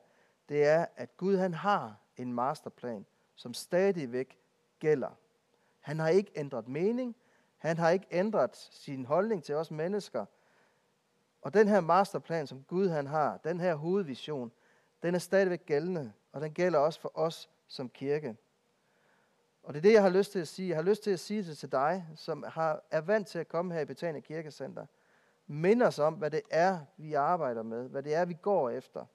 det 0.50 0.66
er, 0.66 0.86
at 0.96 1.18
Gud 1.18 1.38
han 1.38 1.54
har 1.54 1.96
en 2.16 2.34
masterplan, 2.34 3.06
som 3.36 3.54
stadigvæk 3.54 4.40
gælder. 4.80 5.12
Han 5.80 6.00
har 6.00 6.10
ikke 6.10 6.32
ændret 6.36 6.68
mening. 6.68 7.16
Han 7.58 7.78
har 7.78 7.90
ikke 7.90 8.08
ændret 8.12 8.56
sin 8.56 9.06
holdning 9.06 9.44
til 9.44 9.56
os 9.56 9.72
mennesker. 9.72 10.26
Og 11.42 11.54
den 11.54 11.68
her 11.68 11.82
masterplan, 11.82 12.48
som 12.48 12.64
Gud 12.64 12.88
han 12.88 13.08
har, 13.08 13.38
den 13.38 13.60
her 13.60 13.76
hovedvision, 13.76 14.52
den 15.04 15.16
er 15.16 15.20
stadigvæk 15.20 15.66
gældende, 15.66 16.14
og 16.32 16.42
den 16.42 16.54
gælder 16.54 16.80
også 16.80 17.00
for 17.00 17.12
os 17.16 17.50
som 17.68 17.90
kirke. 17.90 18.38
Og 19.64 19.74
det 19.74 19.80
er 19.80 19.82
det, 19.82 19.94
jeg 19.94 20.02
har 20.02 20.10
lyst 20.10 20.32
til 20.32 20.40
at 20.40 20.48
sige. 20.48 20.70
Jeg 20.70 20.78
har 20.78 20.84
lyst 20.84 21.04
til 21.04 21.12
at 21.12 21.20
sige 21.20 21.44
det 21.44 21.58
til 21.58 21.72
dig, 21.72 22.08
som 22.16 22.46
har, 22.48 22.84
er 22.92 23.02
vant 23.02 23.28
til 23.28 23.40
at 23.40 23.48
komme 23.48 23.74
her 23.74 23.82
i 23.82 23.86
Betania 23.86 24.22
Kirkecenter. 24.22 24.86
Mind 25.48 25.82
os 25.82 26.00
om, 26.00 26.14
hvad 26.14 26.32
det 26.32 26.42
er, 26.52 26.80
vi 26.98 27.14
arbejder 27.14 27.64
med, 27.64 27.90
hvad 27.90 28.04
det 28.04 28.16
er, 28.16 28.26
vi 28.26 28.38
går 28.42 28.70
efter. 28.70 29.06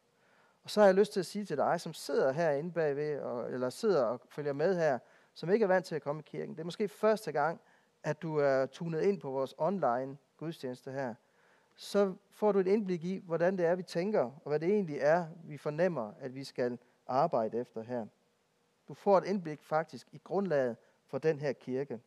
Og 0.64 0.70
så 0.70 0.80
har 0.80 0.86
jeg 0.86 0.94
lyst 0.94 1.12
til 1.12 1.20
at 1.20 1.26
sige 1.26 1.44
til 1.44 1.56
dig, 1.56 1.80
som 1.80 1.92
sidder 1.92 2.32
herinde 2.32 2.72
bagved, 2.72 3.20
og, 3.20 3.52
eller 3.52 3.70
sidder 3.70 4.04
og 4.04 4.20
følger 4.28 4.52
med 4.52 4.76
her, 4.76 4.98
som 5.34 5.50
ikke 5.50 5.62
er 5.62 5.68
vant 5.68 5.86
til 5.86 5.94
at 5.94 6.02
komme 6.02 6.20
i 6.20 6.28
kirken. 6.30 6.54
Det 6.54 6.60
er 6.60 6.64
måske 6.64 6.88
første 6.88 7.32
gang, 7.32 7.60
at 8.02 8.22
du 8.22 8.36
er 8.36 8.66
tunet 8.66 9.02
ind 9.02 9.20
på 9.20 9.30
vores 9.30 9.54
online 9.58 10.16
gudstjeneste 10.36 10.92
her. 10.92 11.14
Så 11.74 12.14
får 12.30 12.52
du 12.52 12.58
et 12.58 12.66
indblik 12.66 13.04
i, 13.04 13.22
hvordan 13.24 13.58
det 13.58 13.66
er, 13.66 13.74
vi 13.74 13.82
tænker, 13.82 14.20
og 14.20 14.48
hvad 14.48 14.60
det 14.60 14.68
egentlig 14.68 14.98
er, 15.00 15.26
vi 15.44 15.56
fornemmer, 15.56 16.12
at 16.20 16.34
vi 16.34 16.44
skal 16.44 16.78
arbejde 17.06 17.58
efter 17.58 17.82
her. 17.82 18.06
Du 18.88 18.94
får 18.94 19.18
et 19.18 19.24
indblik 19.24 19.62
faktisk 19.62 20.08
i 20.12 20.20
grundlaget 20.24 20.76
for 21.06 21.18
den 21.18 21.40
her 21.40 21.52
kirke. 21.52 22.00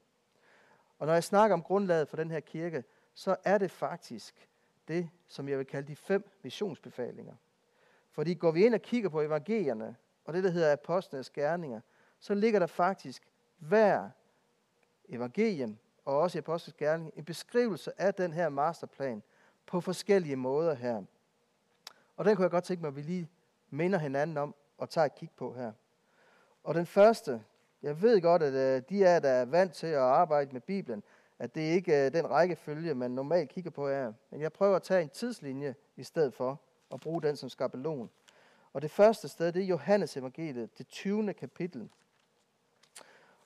Og 0.99 1.07
når 1.07 1.13
jeg 1.13 1.23
snakker 1.23 1.53
om 1.53 1.61
grundlaget 1.61 2.07
for 2.07 2.17
den 2.17 2.31
her 2.31 2.39
kirke, 2.39 2.83
så 3.13 3.35
er 3.43 3.57
det 3.57 3.71
faktisk 3.71 4.49
det, 4.87 5.09
som 5.27 5.49
jeg 5.49 5.57
vil 5.57 5.65
kalde 5.65 5.87
de 5.87 5.95
fem 5.95 6.29
missionsbefalinger. 6.43 7.35
Fordi 8.11 8.33
går 8.33 8.51
vi 8.51 8.65
ind 8.65 8.73
og 8.73 8.81
kigger 8.81 9.09
på 9.09 9.21
evangelierne, 9.21 9.95
og 10.25 10.33
det, 10.33 10.43
der 10.43 10.49
hedder 10.49 10.73
apostlenes 10.73 11.29
gerninger, 11.29 11.81
så 12.19 12.33
ligger 12.33 12.59
der 12.59 12.67
faktisk 12.67 13.27
hver 13.57 14.09
evangelium, 15.09 15.77
og 16.05 16.19
også 16.19 16.37
i 16.37 16.39
apostlenes 16.39 16.73
gerning, 16.73 17.11
en 17.15 17.25
beskrivelse 17.25 18.01
af 18.01 18.13
den 18.13 18.33
her 18.33 18.49
masterplan 18.49 19.23
på 19.67 19.81
forskellige 19.81 20.35
måder 20.35 20.73
her. 20.73 21.03
Og 22.17 22.25
den 22.25 22.35
kunne 22.35 22.43
jeg 22.43 22.51
godt 22.51 22.63
tænke 22.63 22.81
mig, 22.81 22.87
at 22.87 22.95
vi 22.95 23.01
lige 23.01 23.29
minder 23.69 23.99
hinanden 23.99 24.37
om 24.37 24.55
og 24.77 24.89
tager 24.89 25.05
et 25.05 25.15
kig 25.15 25.29
på 25.37 25.53
her. 25.53 25.71
Og 26.63 26.75
den 26.75 26.85
første, 26.85 27.43
jeg 27.81 28.01
ved 28.01 28.21
godt, 28.21 28.43
at 28.43 28.53
øh, 28.53 28.81
de 28.89 29.03
er, 29.03 29.19
der 29.19 29.29
er 29.29 29.45
vant 29.45 29.73
til 29.73 29.87
at 29.87 29.99
arbejde 29.99 30.49
med 30.51 30.61
Bibelen, 30.61 31.03
at 31.39 31.55
det 31.55 31.61
ikke 31.61 31.93
er 31.93 32.09
den 32.09 32.29
rækkefølge, 32.29 32.95
man 32.95 33.11
normalt 33.11 33.49
kigger 33.49 33.71
på 33.71 33.89
her. 33.89 34.13
Men 34.29 34.41
jeg 34.41 34.53
prøver 34.53 34.75
at 34.75 34.83
tage 34.83 35.01
en 35.01 35.09
tidslinje 35.09 35.75
i 35.95 36.03
stedet 36.03 36.33
for 36.33 36.61
og 36.89 37.01
bruge 37.01 37.21
den 37.21 37.35
som 37.35 37.49
skabelon. 37.49 38.09
Og 38.73 38.81
det 38.81 38.91
første 38.91 39.27
sted, 39.27 39.51
det 39.51 39.61
er 39.61 39.67
Johannes 39.67 40.17
evangeliet, 40.17 40.77
det 40.77 40.87
20. 40.87 41.33
kapitel. 41.33 41.89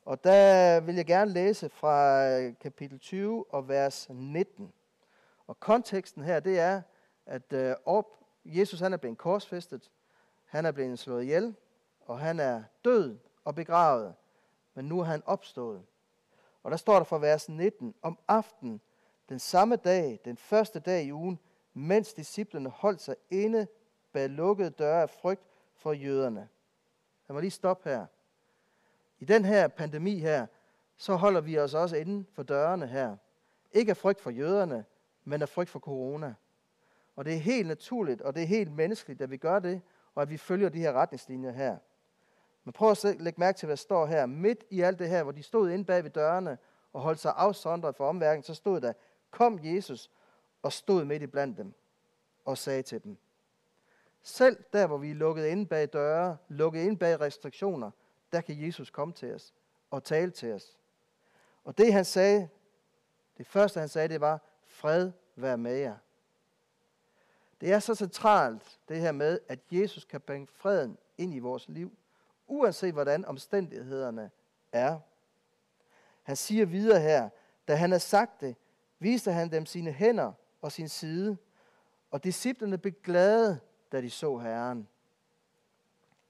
Og 0.05 0.23
der 0.23 0.79
vil 0.79 0.95
jeg 0.95 1.05
gerne 1.05 1.31
læse 1.31 1.69
fra 1.69 2.27
øh, 2.29 2.53
kapitel 2.61 2.99
20 2.99 3.45
og 3.53 3.69
vers 3.69 4.07
19. 4.09 4.73
Og 5.49 5.59
konteksten 5.59 6.23
her, 6.23 6.39
det 6.39 6.59
er, 6.59 6.81
at 7.25 7.53
øh, 7.53 7.75
op, 7.85 8.05
Jesus 8.45 8.79
han 8.79 8.93
er 8.93 8.97
blevet 8.97 9.17
korsfæstet, 9.17 9.91
han 10.45 10.65
er 10.65 10.71
blevet 10.71 10.99
slået 10.99 11.23
ihjel, 11.23 11.55
og 12.01 12.19
han 12.19 12.39
er 12.39 12.63
død 12.85 13.17
og 13.45 13.55
begravet, 13.55 14.15
men 14.73 14.85
nu 14.85 14.99
er 14.99 15.03
han 15.03 15.23
opstået. 15.25 15.85
Og 16.63 16.71
der 16.71 16.77
står 16.77 16.95
der 16.95 17.03
fra 17.03 17.17
vers 17.19 17.49
19, 17.49 17.95
om 18.01 18.19
aftenen, 18.27 18.81
den 19.29 19.39
samme 19.39 19.75
dag, 19.75 20.19
den 20.25 20.37
første 20.37 20.79
dag 20.79 21.03
i 21.03 21.13
ugen, 21.13 21.39
mens 21.73 22.13
disciplene 22.13 22.69
holdt 22.69 23.01
sig 23.01 23.15
inde 23.29 23.67
bag 24.11 24.29
lukkede 24.29 24.69
døre 24.69 25.01
af 25.01 25.09
frygt 25.09 25.43
for 25.75 25.93
jøderne. 25.93 26.49
Lad 27.27 27.33
mig 27.33 27.41
lige 27.41 27.51
stoppe 27.51 27.89
her. 27.89 28.05
I 29.19 29.25
den 29.25 29.45
her 29.45 29.67
pandemi 29.67 30.19
her, 30.19 30.47
så 30.97 31.15
holder 31.15 31.41
vi 31.41 31.59
os 31.59 31.73
også 31.73 31.95
inde 31.95 32.25
for 32.33 32.43
dørene 32.43 32.87
her. 32.87 33.17
Ikke 33.71 33.89
af 33.89 33.97
frygt 33.97 34.21
for 34.21 34.29
jøderne, 34.29 34.85
men 35.29 35.41
af 35.41 35.49
frygt 35.49 35.69
for 35.69 35.79
corona. 35.79 36.33
Og 37.15 37.25
det 37.25 37.33
er 37.33 37.37
helt 37.37 37.67
naturligt, 37.67 38.21
og 38.21 38.35
det 38.35 38.43
er 38.43 38.47
helt 38.47 38.71
menneskeligt, 38.71 39.21
at 39.21 39.31
vi 39.31 39.37
gør 39.37 39.59
det, 39.59 39.81
og 40.15 40.21
at 40.21 40.29
vi 40.29 40.37
følger 40.37 40.69
de 40.69 40.79
her 40.79 40.93
retningslinjer 40.93 41.51
her. 41.51 41.77
Men 42.63 42.73
prøv 42.73 42.91
at 42.91 43.15
lægge 43.19 43.39
mærke 43.39 43.57
til, 43.57 43.65
hvad 43.65 43.77
der 43.77 43.81
står 43.81 44.05
her. 44.05 44.25
Midt 44.25 44.63
i 44.69 44.81
alt 44.81 44.99
det 44.99 45.09
her, 45.09 45.23
hvor 45.23 45.31
de 45.31 45.43
stod 45.43 45.69
inde 45.69 45.85
bag 45.85 46.03
ved 46.03 46.11
dørene 46.11 46.57
og 46.93 47.01
holdt 47.01 47.19
sig 47.19 47.33
afsondret 47.35 47.95
for 47.95 48.09
omverdenen, 48.09 48.43
så 48.43 48.53
stod 48.53 48.81
der, 48.81 48.93
kom 49.31 49.59
Jesus 49.63 50.11
og 50.61 50.71
stod 50.71 51.05
midt 51.05 51.23
i 51.23 51.27
blandt 51.27 51.57
dem 51.57 51.73
og 52.45 52.57
sagde 52.57 52.81
til 52.81 53.03
dem, 53.03 53.17
selv 54.21 54.63
der, 54.73 54.87
hvor 54.87 54.97
vi 54.97 55.11
er 55.11 55.15
lukket 55.15 55.45
inde 55.45 55.65
bag 55.65 55.93
døre, 55.93 56.37
lukket 56.47 56.81
inde 56.81 56.97
bag 56.97 57.19
restriktioner, 57.19 57.91
der 58.31 58.41
kan 58.41 58.65
Jesus 58.65 58.89
komme 58.89 59.13
til 59.13 59.35
os 59.35 59.53
og 59.91 60.03
tale 60.03 60.31
til 60.31 60.53
os. 60.53 60.77
Og 61.63 61.77
det 61.77 61.93
han 61.93 62.05
sagde, 62.05 62.49
det 63.37 63.47
første 63.47 63.79
han 63.79 63.89
sagde, 63.89 64.07
det 64.07 64.21
var, 64.21 64.48
fred 64.79 65.11
vær 65.35 65.55
med 65.55 65.75
jer. 65.75 65.95
Det 67.61 67.73
er 67.73 67.79
så 67.79 67.95
centralt, 67.95 68.79
det 68.89 68.99
her 68.99 69.11
med, 69.11 69.39
at 69.47 69.59
Jesus 69.71 70.05
kan 70.05 70.21
bringe 70.21 70.47
freden 70.47 70.97
ind 71.17 71.33
i 71.33 71.39
vores 71.39 71.69
liv, 71.69 71.97
uanset 72.47 72.93
hvordan 72.93 73.25
omstændighederne 73.25 74.31
er. 74.71 74.99
Han 76.23 76.35
siger 76.35 76.65
videre 76.65 76.99
her, 76.99 77.29
da 77.67 77.75
han 77.75 77.91
har 77.91 77.97
sagt 77.97 78.41
det, 78.41 78.55
viste 78.99 79.31
han 79.31 79.51
dem 79.51 79.65
sine 79.65 79.91
hænder 79.91 80.31
og 80.61 80.71
sin 80.71 80.89
side, 80.89 81.37
og 82.11 82.23
disciplerne 82.23 82.77
blev 82.77 82.93
glade, 83.03 83.59
da 83.91 84.01
de 84.01 84.09
så 84.09 84.37
Herren. 84.37 84.87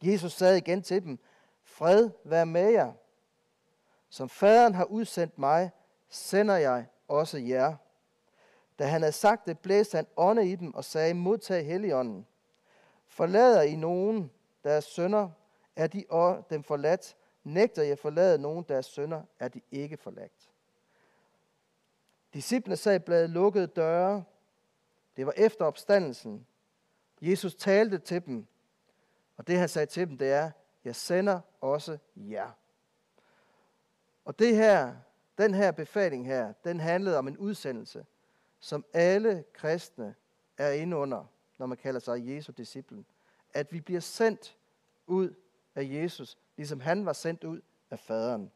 Jesus 0.02 0.34
sagde 0.34 0.58
igen 0.58 0.82
til 0.82 1.04
dem, 1.04 1.20
fred 1.64 2.10
vær 2.24 2.46
med 2.46 2.72
jer. 2.72 2.94
Som 4.10 4.30
faderen 4.30 4.74
har 4.74 4.86
udsendt 4.86 5.38
mig, 5.38 5.72
sender 6.10 6.56
jeg 6.56 6.86
også 7.08 7.38
jer. 7.38 7.76
Da 8.80 8.86
han 8.86 9.02
havde 9.02 9.14
sagt 9.14 9.46
det, 9.46 9.60
blæste 9.60 9.96
han 9.96 10.08
ånde 10.18 10.52
i 10.52 10.56
dem 10.56 10.74
og 10.74 10.86
sagde, 10.86 11.14
modtag 11.14 11.66
heligånden. 11.66 12.28
Forlader 13.08 13.62
I 13.62 13.76
nogen 13.76 14.32
deres 14.64 14.84
sønder, 14.84 15.30
er 15.76 15.88
de 15.88 16.06
dem 16.50 16.64
forladt. 16.64 17.16
Nægter 17.44 17.84
jeg 17.84 18.00
forlade 18.00 18.38
nogen 18.38 18.66
deres 18.68 18.86
sønder, 18.86 19.24
er 19.40 19.48
de 19.48 19.62
ikke 19.72 19.98
forladt. 19.98 20.50
Disciplene 22.34 22.76
sad 22.76 23.00
bladet 23.00 23.30
lukkede 23.30 23.68
døre. 23.68 24.24
Det 25.16 25.26
var 25.26 25.34
efter 25.38 25.66
opstandelsen. 25.66 26.48
Jesus 27.22 27.56
talte 27.56 27.98
til 27.98 28.26
dem, 28.26 28.48
og 29.38 29.48
det 29.48 29.58
han 29.58 29.70
sagde 29.70 29.86
til 29.86 30.08
dem, 30.08 30.18
det 30.18 30.32
er, 30.32 30.52
jeg 30.84 30.96
sender 30.96 31.40
også 31.62 31.98
jer. 32.16 32.52
Og 34.26 34.40
det 34.40 34.56
her, 34.56 34.96
den 35.38 35.54
her 35.54 35.72
befaling 35.72 36.26
her, 36.26 36.54
den 36.64 36.80
handlede 36.80 37.18
om 37.18 37.28
en 37.28 37.38
udsendelse, 37.38 38.06
som 38.60 38.86
alle 38.94 39.44
kristne 39.54 40.16
er 40.58 40.72
inde 40.72 40.98
under, 40.98 41.26
når 41.58 41.66
man 41.66 41.78
kalder 41.78 42.00
sig 42.00 42.28
Jesu 42.28 42.52
disciplen. 42.52 43.06
At 43.54 43.74
vi 43.74 43.82
bliver 43.82 44.02
sendt 44.02 44.58
ud 45.08 45.34
af 45.76 45.84
Jesus, 45.84 46.38
ligesom 46.58 46.80
han 46.80 47.06
var 47.06 47.14
sendt 47.14 47.44
ud 47.44 47.62
af 47.92 48.00
faderen. 48.00 48.52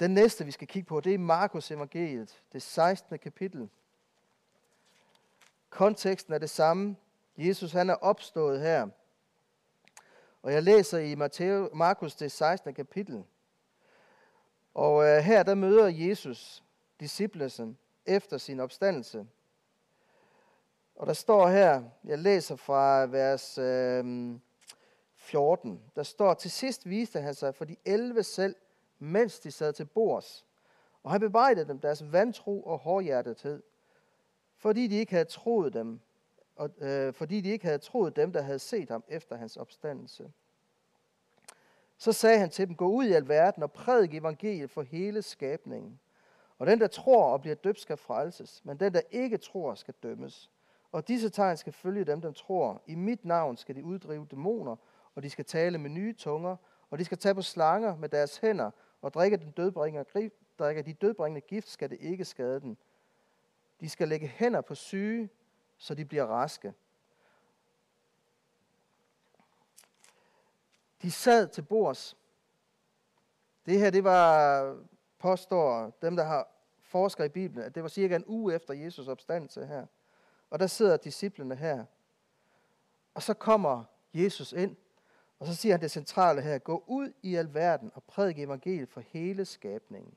Den 0.00 0.14
næste, 0.14 0.44
vi 0.44 0.50
skal 0.50 0.68
kigge 0.68 0.86
på, 0.86 1.00
det 1.00 1.14
er 1.14 1.18
Markus 1.18 1.70
evangeliet, 1.70 2.42
det 2.52 2.62
16. 2.62 3.18
kapitel. 3.18 3.68
Konteksten 5.70 6.34
er 6.34 6.38
det 6.38 6.50
samme. 6.50 6.96
Jesus 7.36 7.72
han 7.72 7.90
er 7.90 7.94
opstået 7.94 8.60
her. 8.60 8.88
Og 10.42 10.52
jeg 10.52 10.62
læser 10.62 10.98
i 10.98 11.14
Matthæus, 11.14 11.68
Markus 11.74 12.14
det 12.14 12.32
16. 12.32 12.74
kapitel. 12.74 13.24
Og 14.74 15.04
øh, 15.04 15.18
her 15.18 15.42
der 15.42 15.54
møder 15.54 15.88
Jesus 15.88 16.64
disciplesen 17.00 17.78
efter 18.06 18.38
sin 18.38 18.60
opstandelse. 18.60 19.26
Og 20.94 21.06
der 21.06 21.12
står 21.12 21.48
her, 21.48 21.82
jeg 22.04 22.18
læser 22.18 22.56
fra 22.56 23.06
vers 23.06 23.58
øh, 23.58 24.34
14, 25.14 25.82
der 25.96 26.02
står, 26.02 26.34
til 26.34 26.50
sidst 26.50 26.88
viste 26.88 27.20
han 27.20 27.34
sig 27.34 27.54
for 27.54 27.64
de 27.64 27.76
11 27.84 28.22
selv, 28.22 28.56
mens 28.98 29.40
de 29.40 29.50
sad 29.50 29.72
til 29.72 29.84
bords. 29.84 30.46
Og 31.02 31.10
han 31.10 31.20
bebrejdede 31.20 31.68
dem 31.68 31.78
deres 31.78 32.12
vantro 32.12 32.62
og 32.62 32.78
hårdhjertethed, 32.78 33.62
fordi 34.56 34.86
de 34.86 34.96
ikke 34.96 35.12
havde 35.12 35.24
troet 35.24 35.72
dem, 35.72 36.00
og, 36.56 36.70
øh, 36.78 37.14
fordi 37.14 37.40
de 37.40 37.48
ikke 37.48 37.64
havde 37.64 37.78
troet 37.78 38.16
dem, 38.16 38.32
der 38.32 38.42
havde 38.42 38.58
set 38.58 38.90
ham 38.90 39.04
efter 39.08 39.36
hans 39.36 39.56
opstandelse. 39.56 40.32
Så 41.98 42.12
sagde 42.12 42.38
han 42.38 42.50
til 42.50 42.68
dem, 42.68 42.76
gå 42.76 42.88
ud 42.88 43.04
i 43.04 43.12
alverden 43.12 43.62
og 43.62 43.72
prædik 43.72 44.14
evangeliet 44.14 44.70
for 44.70 44.82
hele 44.82 45.22
skabningen. 45.22 46.00
Og 46.60 46.66
den, 46.66 46.80
der 46.80 46.86
tror 46.86 47.32
og 47.32 47.40
bliver 47.40 47.54
døbt, 47.54 47.80
skal 47.80 47.96
frelses, 47.96 48.64
men 48.64 48.80
den, 48.80 48.94
der 48.94 49.00
ikke 49.10 49.38
tror, 49.38 49.74
skal 49.74 49.94
dømmes. 50.02 50.50
Og 50.92 51.08
disse 51.08 51.28
tegn 51.28 51.56
skal 51.56 51.72
følge 51.72 52.04
dem, 52.04 52.20
der 52.20 52.32
tror. 52.32 52.82
I 52.86 52.94
mit 52.94 53.24
navn 53.24 53.56
skal 53.56 53.76
de 53.76 53.84
uddrive 53.84 54.26
dæmoner, 54.30 54.76
og 55.14 55.22
de 55.22 55.30
skal 55.30 55.44
tale 55.44 55.78
med 55.78 55.90
nye 55.90 56.12
tunger, 56.12 56.56
og 56.90 56.98
de 56.98 57.04
skal 57.04 57.18
tage 57.18 57.34
på 57.34 57.42
slanger 57.42 57.96
med 57.96 58.08
deres 58.08 58.38
hænder, 58.38 58.70
og 59.02 59.14
drikke, 59.14 59.36
den 59.36 59.50
dødbringende, 59.50 60.04
grib, 60.04 60.34
drikke 60.58 60.82
de 60.82 60.92
dødbringende 60.92 61.40
gift, 61.40 61.68
skal 61.68 61.90
det 61.90 61.98
ikke 62.00 62.24
skade 62.24 62.60
dem. 62.60 62.76
De 63.80 63.88
skal 63.88 64.08
lægge 64.08 64.26
hænder 64.26 64.60
på 64.60 64.74
syge, 64.74 65.30
så 65.78 65.94
de 65.94 66.04
bliver 66.04 66.24
raske. 66.24 66.74
De 71.02 71.10
sad 71.10 71.48
til 71.48 71.62
bords. 71.62 72.16
Det 73.66 73.78
her, 73.78 73.90
det 73.90 74.04
var, 74.04 74.76
påstår 75.20 75.98
dem, 76.02 76.16
der 76.16 76.24
har 76.24 76.48
forsker 76.82 77.24
i 77.24 77.28
Bibelen, 77.28 77.64
at 77.64 77.74
det 77.74 77.82
var 77.82 77.88
cirka 77.88 78.16
en 78.16 78.24
uge 78.26 78.54
efter 78.54 78.74
Jesus 78.74 79.08
opstandelse 79.08 79.66
her. 79.66 79.86
Og 80.50 80.58
der 80.58 80.66
sidder 80.66 80.96
disciplene 80.96 81.56
her. 81.56 81.84
Og 83.14 83.22
så 83.22 83.34
kommer 83.34 83.84
Jesus 84.14 84.52
ind, 84.52 84.76
og 85.38 85.46
så 85.46 85.54
siger 85.54 85.72
han 85.72 85.80
det 85.80 85.90
centrale 85.90 86.42
her, 86.42 86.58
gå 86.58 86.84
ud 86.86 87.12
i 87.22 87.34
alverden 87.34 87.90
og 87.94 88.02
prædik 88.02 88.38
evangeliet 88.38 88.88
for 88.88 89.00
hele 89.00 89.44
skabningen. 89.44 90.14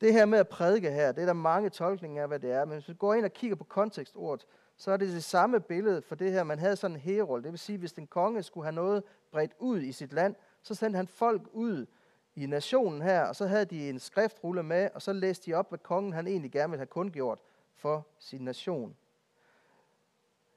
Det 0.00 0.12
her 0.12 0.24
med 0.24 0.38
at 0.38 0.48
prædike 0.48 0.90
her, 0.90 1.12
det 1.12 1.22
er 1.22 1.26
der 1.26 1.32
mange 1.32 1.70
tolkninger 1.70 2.22
af, 2.22 2.28
hvad 2.28 2.38
det 2.38 2.52
er, 2.52 2.64
men 2.64 2.74
hvis 2.74 2.88
vi 2.88 2.94
går 2.94 3.14
ind 3.14 3.24
og 3.24 3.32
kigger 3.32 3.56
på 3.56 3.64
kontekstordet, 3.64 4.46
så 4.76 4.90
er 4.90 4.96
det 4.96 5.08
det 5.08 5.24
samme 5.24 5.60
billede 5.60 6.02
for 6.02 6.14
det 6.14 6.32
her. 6.32 6.42
Man 6.42 6.58
havde 6.58 6.76
sådan 6.76 6.96
en 6.96 7.00
herold, 7.00 7.42
det 7.42 7.50
vil 7.50 7.58
sige, 7.58 7.78
hvis 7.78 7.92
en 7.92 8.06
konge 8.06 8.42
skulle 8.42 8.64
have 8.64 8.74
noget 8.74 9.02
bredt 9.30 9.52
ud 9.58 9.80
i 9.80 9.92
sit 9.92 10.12
land, 10.12 10.34
så 10.62 10.74
sendte 10.74 10.96
han 10.96 11.08
folk 11.08 11.42
ud 11.52 11.86
i 12.36 12.46
nationen 12.46 13.02
her, 13.02 13.22
og 13.22 13.36
så 13.36 13.46
havde 13.46 13.64
de 13.64 13.88
en 13.88 13.98
skriftrulle 13.98 14.62
med, 14.62 14.90
og 14.94 15.02
så 15.02 15.12
læste 15.12 15.50
de 15.50 15.54
op, 15.54 15.68
hvad 15.68 15.78
kongen 15.78 16.12
han 16.12 16.26
egentlig 16.26 16.52
gerne 16.52 16.70
ville 16.70 16.80
have 16.80 16.86
kundgjort 16.86 17.38
for 17.74 18.06
sin 18.18 18.40
nation. 18.40 18.96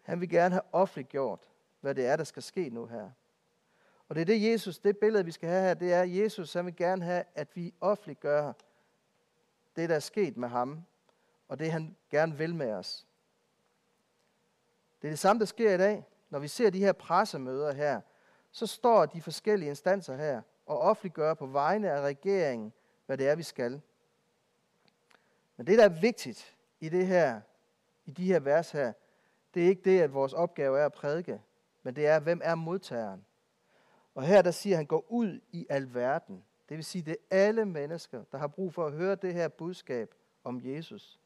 Han 0.01 0.21
vil 0.21 0.29
gerne 0.29 0.53
have 0.55 0.63
offentliggjort, 0.71 1.39
hvad 1.81 1.95
det 1.95 2.05
er, 2.05 2.15
der 2.15 2.23
skal 2.23 2.43
ske 2.43 2.69
nu 2.69 2.85
her. 2.85 3.09
Og 4.09 4.15
det 4.15 4.21
er 4.21 4.25
det 4.25 4.51
Jesus, 4.51 4.79
det 4.79 4.97
billede, 4.97 5.25
vi 5.25 5.31
skal 5.31 5.49
have 5.49 5.61
her, 5.63 5.73
det 5.73 5.93
er, 5.93 6.01
at 6.01 6.15
Jesus 6.15 6.53
han 6.53 6.65
vil 6.65 6.75
gerne 6.75 7.05
have, 7.05 7.23
at 7.35 7.55
vi 7.55 7.73
offentliggør 7.81 8.53
det, 9.75 9.89
der 9.89 9.95
er 9.95 9.99
sket 9.99 10.37
med 10.37 10.49
ham, 10.49 10.85
og 11.47 11.59
det 11.59 11.71
han 11.71 11.95
gerne 12.09 12.37
vil 12.37 12.55
med 12.55 12.71
os. 12.73 13.07
Det 15.01 15.07
er 15.07 15.11
det 15.11 15.19
samme, 15.19 15.39
der 15.39 15.45
sker 15.45 15.73
i 15.73 15.77
dag. 15.77 16.05
Når 16.29 16.39
vi 16.39 16.47
ser 16.47 16.69
de 16.69 16.79
her 16.79 16.93
pressemøder 16.93 17.73
her, 17.73 18.01
så 18.51 18.67
står 18.67 19.05
de 19.05 19.21
forskellige 19.21 19.69
instanser 19.69 20.15
her 20.15 20.41
og 20.67 20.79
offentliggøre 20.79 21.35
på 21.35 21.45
vegne 21.45 21.91
af 21.91 22.01
regeringen, 22.01 22.73
hvad 23.05 23.17
det 23.17 23.27
er, 23.27 23.35
vi 23.35 23.43
skal. 23.43 23.81
Men 25.57 25.67
det, 25.67 25.77
der 25.77 25.85
er 25.85 26.01
vigtigt 26.01 26.55
i 26.79 26.89
det 26.89 27.07
her, 27.07 27.41
i 28.05 28.11
de 28.11 28.25
her 28.25 28.39
vers 28.39 28.71
her, 28.71 28.93
det 29.53 29.63
er 29.63 29.67
ikke 29.67 29.81
det, 29.81 30.01
at 30.01 30.13
vores 30.13 30.33
opgave 30.33 30.79
er 30.79 30.85
at 30.85 30.93
prædike, 30.93 31.41
men 31.83 31.95
det 31.95 32.07
er, 32.07 32.19
hvem 32.19 32.41
er 32.43 32.55
modtageren. 32.55 33.25
Og 34.15 34.23
her 34.23 34.41
der 34.41 34.51
siger 34.51 34.75
han, 34.75 34.85
gå 34.85 35.05
ud 35.09 35.39
i 35.51 35.67
alverden. 35.69 36.43
Det 36.69 36.77
vil 36.77 36.85
sige, 36.85 37.01
det 37.01 37.11
er 37.11 37.37
alle 37.45 37.65
mennesker, 37.65 38.23
der 38.31 38.37
har 38.37 38.47
brug 38.47 38.73
for 38.73 38.85
at 38.85 38.93
høre 38.93 39.15
det 39.15 39.33
her 39.33 39.47
budskab 39.47 40.13
om 40.43 40.61
Jesus. 40.63 41.19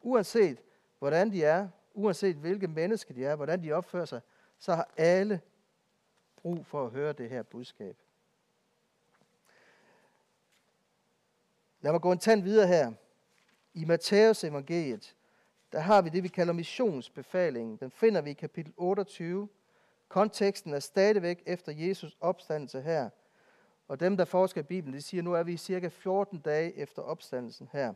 Uanset 0.00 0.58
hvordan 0.98 1.30
de 1.30 1.44
er, 1.44 1.68
uanset 1.94 2.36
hvilke 2.36 2.68
mennesker 2.68 3.14
de 3.14 3.24
er, 3.24 3.36
hvordan 3.36 3.62
de 3.62 3.72
opfører 3.72 4.04
sig, 4.04 4.20
så 4.58 4.74
har 4.74 4.90
alle 4.96 5.40
brug 6.36 6.66
for 6.66 6.86
at 6.86 6.90
høre 6.90 7.12
det 7.12 7.30
her 7.30 7.42
budskab. 7.42 7.96
Lad 11.84 11.92
mig 11.92 12.00
gå 12.00 12.12
en 12.12 12.18
tand 12.18 12.42
videre 12.42 12.66
her. 12.66 12.92
I 13.74 13.84
Matthæus 13.84 14.44
evangeliet, 14.44 15.16
der 15.72 15.78
har 15.80 16.02
vi 16.02 16.08
det, 16.08 16.22
vi 16.22 16.28
kalder 16.28 16.52
missionsbefalingen. 16.52 17.76
Den 17.76 17.90
finder 17.90 18.20
vi 18.20 18.30
i 18.30 18.34
kapitel 18.34 18.72
28. 18.76 19.48
Konteksten 20.08 20.74
er 20.74 20.78
stadigvæk 20.78 21.42
efter 21.46 21.72
Jesus 21.72 22.16
opstandelse 22.20 22.80
her. 22.82 23.10
Og 23.88 24.00
dem, 24.00 24.16
der 24.16 24.24
forsker 24.24 24.60
i 24.60 24.64
Bibelen, 24.64 24.96
de 24.96 25.02
siger, 25.02 25.22
nu 25.22 25.32
er 25.32 25.42
vi 25.42 25.56
cirka 25.56 25.88
14 25.88 26.38
dage 26.38 26.74
efter 26.76 27.02
opstandelsen 27.02 27.68
her. 27.72 27.94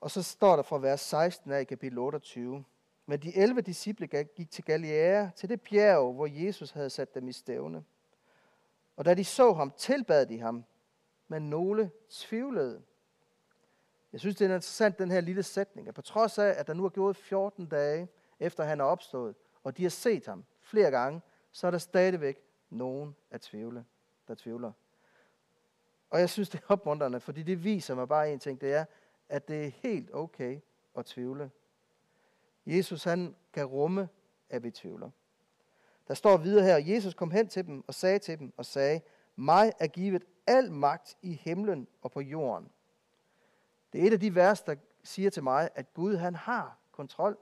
Og 0.00 0.10
så 0.10 0.22
står 0.22 0.56
der 0.56 0.62
fra 0.62 0.78
vers 0.78 1.00
16 1.00 1.52
af 1.52 1.60
i 1.60 1.64
kapitel 1.64 1.98
28. 1.98 2.64
Men 3.06 3.22
de 3.22 3.36
11 3.36 3.60
disciple 3.60 4.06
gik 4.06 4.50
til 4.50 4.64
Galilea, 4.64 5.28
til 5.36 5.48
det 5.48 5.60
bjerg, 5.60 6.14
hvor 6.14 6.26
Jesus 6.26 6.70
havde 6.70 6.90
sat 6.90 7.14
dem 7.14 7.28
i 7.28 7.32
stævne. 7.32 7.84
Og 9.00 9.06
da 9.06 9.14
de 9.14 9.24
så 9.24 9.52
ham, 9.52 9.70
tilbad 9.70 10.26
de 10.26 10.40
ham, 10.40 10.64
men 11.28 11.50
nogle 11.50 11.90
tvivlede. 12.10 12.82
Jeg 14.12 14.20
synes, 14.20 14.36
det 14.36 14.44
er 14.44 14.54
interessant, 14.54 14.98
den 14.98 15.10
her 15.10 15.20
lille 15.20 15.42
sætning, 15.42 15.88
at 15.88 15.94
på 15.94 16.02
trods 16.02 16.38
af, 16.38 16.54
at 16.58 16.66
der 16.66 16.74
nu 16.74 16.84
er 16.84 16.88
gået 16.88 17.16
14 17.16 17.66
dage, 17.66 18.08
efter 18.40 18.64
han 18.64 18.80
er 18.80 18.84
opstået, 18.84 19.34
og 19.64 19.76
de 19.76 19.82
har 19.82 19.90
set 19.90 20.26
ham 20.26 20.44
flere 20.60 20.90
gange, 20.90 21.20
så 21.52 21.66
er 21.66 21.70
der 21.70 21.78
stadigvæk 21.78 22.42
nogen 22.70 23.16
at 23.30 23.40
tvivle, 23.40 23.84
der 24.28 24.34
tvivler. 24.34 24.72
Og 26.10 26.20
jeg 26.20 26.30
synes, 26.30 26.48
det 26.48 26.60
er 26.60 26.64
opmuntrende, 26.68 27.20
fordi 27.20 27.42
det 27.42 27.64
viser 27.64 27.94
mig 27.94 28.08
bare 28.08 28.32
en 28.32 28.38
ting, 28.38 28.60
det 28.60 28.72
er, 28.72 28.84
at 29.28 29.48
det 29.48 29.66
er 29.66 29.70
helt 29.70 30.14
okay 30.14 30.60
at 30.96 31.06
tvivle. 31.06 31.50
Jesus 32.66 33.04
han 33.04 33.36
kan 33.52 33.64
rumme, 33.64 34.08
at 34.50 34.62
vi 34.62 34.70
tvivler. 34.70 35.10
Der 36.10 36.14
står 36.14 36.36
videre 36.36 36.64
her, 36.64 36.94
Jesus 36.94 37.14
kom 37.14 37.30
hen 37.30 37.48
til 37.48 37.66
dem 37.66 37.84
og 37.86 37.94
sagde 37.94 38.18
til 38.18 38.38
dem 38.38 38.52
og 38.56 38.66
sagde, 38.66 39.00
mig 39.36 39.72
er 39.78 39.86
givet 39.86 40.24
al 40.46 40.72
magt 40.72 41.16
i 41.22 41.32
himlen 41.32 41.88
og 42.02 42.10
på 42.10 42.20
jorden. 42.20 42.70
Det 43.92 44.02
er 44.02 44.06
et 44.06 44.12
af 44.12 44.20
de 44.20 44.34
vers, 44.34 44.62
der 44.62 44.74
siger 45.04 45.30
til 45.30 45.42
mig, 45.42 45.68
at 45.74 45.94
Gud 45.94 46.16
han 46.16 46.34
har 46.34 46.78
kontrol. 46.92 47.38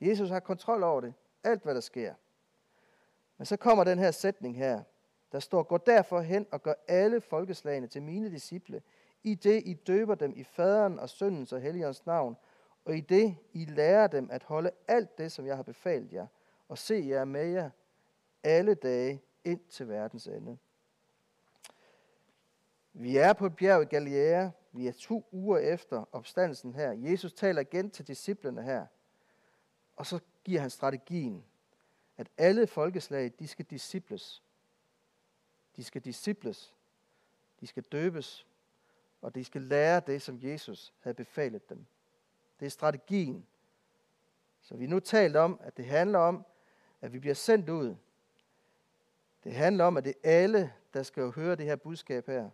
Jesus 0.00 0.30
har 0.30 0.40
kontrol 0.40 0.82
over 0.82 1.00
det. 1.00 1.14
Alt 1.44 1.62
hvad 1.62 1.74
der 1.74 1.80
sker. 1.80 2.14
Men 3.38 3.46
så 3.46 3.56
kommer 3.56 3.84
den 3.84 3.98
her 3.98 4.10
sætning 4.10 4.56
her. 4.56 4.82
Der 5.32 5.40
står, 5.40 5.62
gå 5.62 5.78
derfor 5.78 6.20
hen 6.20 6.46
og 6.50 6.62
gør 6.62 6.74
alle 6.88 7.20
folkeslagene 7.20 7.86
til 7.86 8.02
mine 8.02 8.30
disciple, 8.30 8.82
i 9.22 9.34
det 9.34 9.62
I 9.66 9.74
døber 9.74 10.14
dem 10.14 10.32
i 10.36 10.44
faderen 10.44 10.98
og 10.98 11.08
søndens 11.08 11.52
og 11.52 11.60
helligåndens 11.60 12.06
navn, 12.06 12.36
og 12.84 12.96
i 12.96 13.00
det 13.00 13.36
I 13.52 13.64
lærer 13.64 14.06
dem 14.06 14.28
at 14.30 14.42
holde 14.42 14.70
alt 14.88 15.18
det, 15.18 15.32
som 15.32 15.46
jeg 15.46 15.56
har 15.56 15.62
befalt 15.62 16.12
jer, 16.12 16.26
og 16.68 16.78
se 16.78 17.04
jer 17.08 17.24
med 17.24 17.46
jer 17.46 17.70
alle 18.44 18.74
dage 18.74 19.22
ind 19.44 19.60
til 19.68 19.88
verdens 19.88 20.26
ende. 20.26 20.58
Vi 22.92 23.16
er 23.16 23.32
på 23.32 23.46
et 23.46 23.56
bjerg 23.56 23.82
i 23.82 23.84
Galilea. 23.84 24.50
Vi 24.72 24.86
er 24.86 24.92
to 24.92 25.28
uger 25.32 25.58
efter 25.58 26.04
opstandelsen 26.12 26.74
her. 26.74 26.92
Jesus 26.92 27.32
taler 27.32 27.60
igen 27.60 27.90
til 27.90 28.06
disciplene 28.06 28.62
her. 28.62 28.86
Og 29.96 30.06
så 30.06 30.20
giver 30.44 30.60
han 30.60 30.70
strategien, 30.70 31.44
at 32.16 32.28
alle 32.38 32.66
folkeslag, 32.66 33.32
de 33.38 33.48
skal 33.48 33.64
disciples. 33.64 34.42
De 35.76 35.84
skal 35.84 36.00
disciples. 36.00 36.74
De 37.60 37.66
skal 37.66 37.82
døbes. 37.82 38.46
Og 39.22 39.34
de 39.34 39.44
skal 39.44 39.62
lære 39.62 40.00
det, 40.06 40.22
som 40.22 40.38
Jesus 40.42 40.94
havde 41.00 41.14
befalet 41.14 41.68
dem. 41.68 41.86
Det 42.60 42.66
er 42.66 42.70
strategien. 42.70 43.46
Så 44.60 44.76
vi 44.76 44.86
nu 44.86 45.00
talt 45.00 45.36
om, 45.36 45.60
at 45.62 45.76
det 45.76 45.84
handler 45.84 46.18
om, 46.18 46.44
at 47.00 47.12
vi 47.12 47.18
bliver 47.18 47.34
sendt 47.34 47.68
ud. 47.68 47.96
Det 49.44 49.54
handler 49.54 49.84
om, 49.84 49.96
at 49.96 50.04
det 50.04 50.14
er 50.22 50.42
alle, 50.42 50.72
der 50.94 51.02
skal 51.02 51.30
høre 51.30 51.56
det 51.56 51.66
her 51.66 51.76
budskab 51.76 52.26
her. 52.26 52.50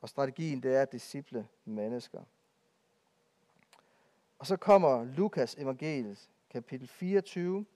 Og 0.00 0.08
strategien, 0.08 0.62
det 0.62 0.76
er 0.76 0.82
at 0.82 0.92
disciple 0.92 1.48
mennesker. 1.64 2.22
Og 4.38 4.46
så 4.46 4.56
kommer 4.56 5.04
Lukas 5.04 5.54
evangeliet, 5.54 6.30
kapitel 6.50 6.88
24. 6.88 7.66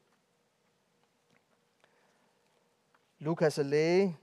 Lukas 3.19 3.59
er 3.59 3.63
læge, 3.63 4.19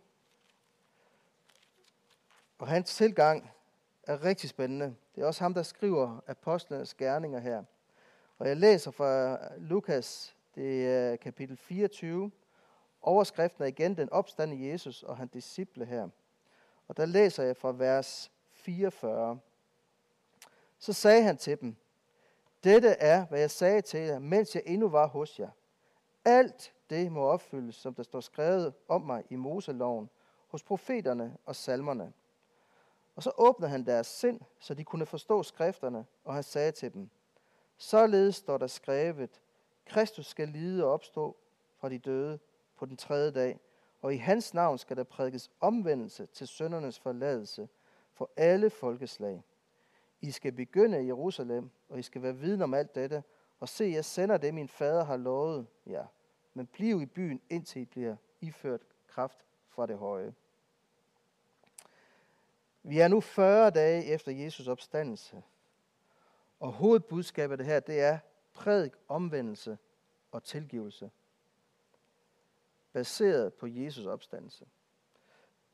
og 2.57 2.67
hans 2.67 2.95
tilgang 2.95 3.51
er 4.03 4.23
rigtig 4.23 4.49
spændende. 4.49 4.95
Det 5.15 5.21
er 5.21 5.27
også 5.27 5.43
ham, 5.43 5.53
der 5.53 5.63
skriver 5.63 6.19
apostlenes 6.27 6.93
gerninger 6.93 7.39
her. 7.39 7.63
Og 8.37 8.47
jeg 8.47 8.57
læser 8.57 8.91
fra 8.91 9.39
Lukas, 9.57 10.35
det 10.55 10.87
er 10.87 11.15
kapitel 11.15 11.57
24. 11.57 12.31
Overskriften 13.05 13.63
er 13.63 13.67
igen 13.67 13.97
den 13.97 14.09
opstande 14.09 14.69
Jesus 14.69 15.03
og 15.03 15.17
hans 15.17 15.31
disciple 15.31 15.85
her. 15.85 16.09
Og 16.87 16.97
der 16.97 17.05
læser 17.05 17.43
jeg 17.43 17.57
fra 17.57 17.71
vers 17.71 18.31
44. 18.51 19.39
Så 20.79 20.93
sagde 20.93 21.23
han 21.23 21.37
til 21.37 21.61
dem, 21.61 21.75
dette 22.63 22.89
er, 22.89 23.25
hvad 23.25 23.39
jeg 23.39 23.51
sagde 23.51 23.81
til 23.81 23.99
jer, 23.99 24.19
mens 24.19 24.55
jeg 24.55 24.63
endnu 24.65 24.89
var 24.89 25.07
hos 25.07 25.39
jer. 25.39 25.49
Alt 26.25 26.73
det 26.89 27.11
må 27.11 27.21
opfyldes, 27.21 27.75
som 27.75 27.93
der 27.93 28.03
står 28.03 28.19
skrevet 28.19 28.73
om 28.87 29.01
mig 29.01 29.23
i 29.29 29.35
Moseloven, 29.35 30.09
hos 30.47 30.63
profeterne 30.63 31.37
og 31.45 31.55
salmerne. 31.55 32.13
Og 33.15 33.23
så 33.23 33.31
åbnede 33.37 33.71
han 33.71 33.85
deres 33.85 34.07
sind, 34.07 34.39
så 34.59 34.73
de 34.73 34.83
kunne 34.83 35.05
forstå 35.05 35.43
skrifterne, 35.43 36.05
og 36.23 36.33
han 36.33 36.43
sagde 36.43 36.71
til 36.71 36.93
dem, 36.93 37.09
Således 37.77 38.35
står 38.35 38.57
der 38.57 38.67
skrevet, 38.67 39.41
Kristus 39.85 40.25
skal 40.25 40.47
lide 40.47 40.85
og 40.85 40.91
opstå 40.91 41.37
fra 41.77 41.89
de 41.89 41.99
døde 41.99 42.39
på 42.77 42.85
den 42.85 42.97
tredje 42.97 43.31
dag, 43.31 43.59
og 44.01 44.13
i 44.13 44.17
hans 44.17 44.53
navn 44.53 44.77
skal 44.77 44.97
der 44.97 45.03
prædikes 45.03 45.51
omvendelse 45.61 46.25
til 46.25 46.47
søndernes 46.47 46.99
forladelse 46.99 47.69
for 48.13 48.31
alle 48.37 48.69
folkeslag. 48.69 49.43
I 50.21 50.31
skal 50.31 50.51
begynde 50.51 51.03
i 51.03 51.07
Jerusalem, 51.07 51.69
og 51.89 51.99
I 51.99 52.01
skal 52.01 52.21
være 52.21 52.35
viden 52.35 52.61
om 52.61 52.73
alt 52.73 52.95
dette, 52.95 53.23
og 53.59 53.69
se, 53.69 53.83
jeg 53.83 54.05
sender 54.05 54.37
det, 54.37 54.53
min 54.53 54.67
fader 54.67 55.03
har 55.03 55.17
lovet 55.17 55.67
jer. 55.87 56.05
Men 56.53 56.67
bliv 56.67 57.01
i 57.01 57.05
byen, 57.05 57.41
indtil 57.49 57.81
I 57.81 57.85
bliver 57.85 58.15
iført 58.41 58.81
kraft 59.07 59.45
fra 59.67 59.85
det 59.85 59.97
høje. 59.97 60.33
Vi 62.83 62.99
er 62.99 63.07
nu 63.07 63.21
40 63.21 63.69
dage 63.69 64.05
efter 64.05 64.31
Jesus 64.31 64.67
opstandelse, 64.67 65.43
og 66.59 66.71
hovedbudskabet 66.71 67.53
af 67.53 67.57
det 67.57 67.65
her, 67.65 67.79
det 67.79 67.99
er 67.99 68.19
prædik, 68.53 68.91
omvendelse 69.07 69.77
og 70.31 70.43
tilgivelse. 70.43 71.11
Baseret 72.95 73.53
på 73.53 73.67
Jesus 73.67 74.05
opstandelse. 74.05 74.65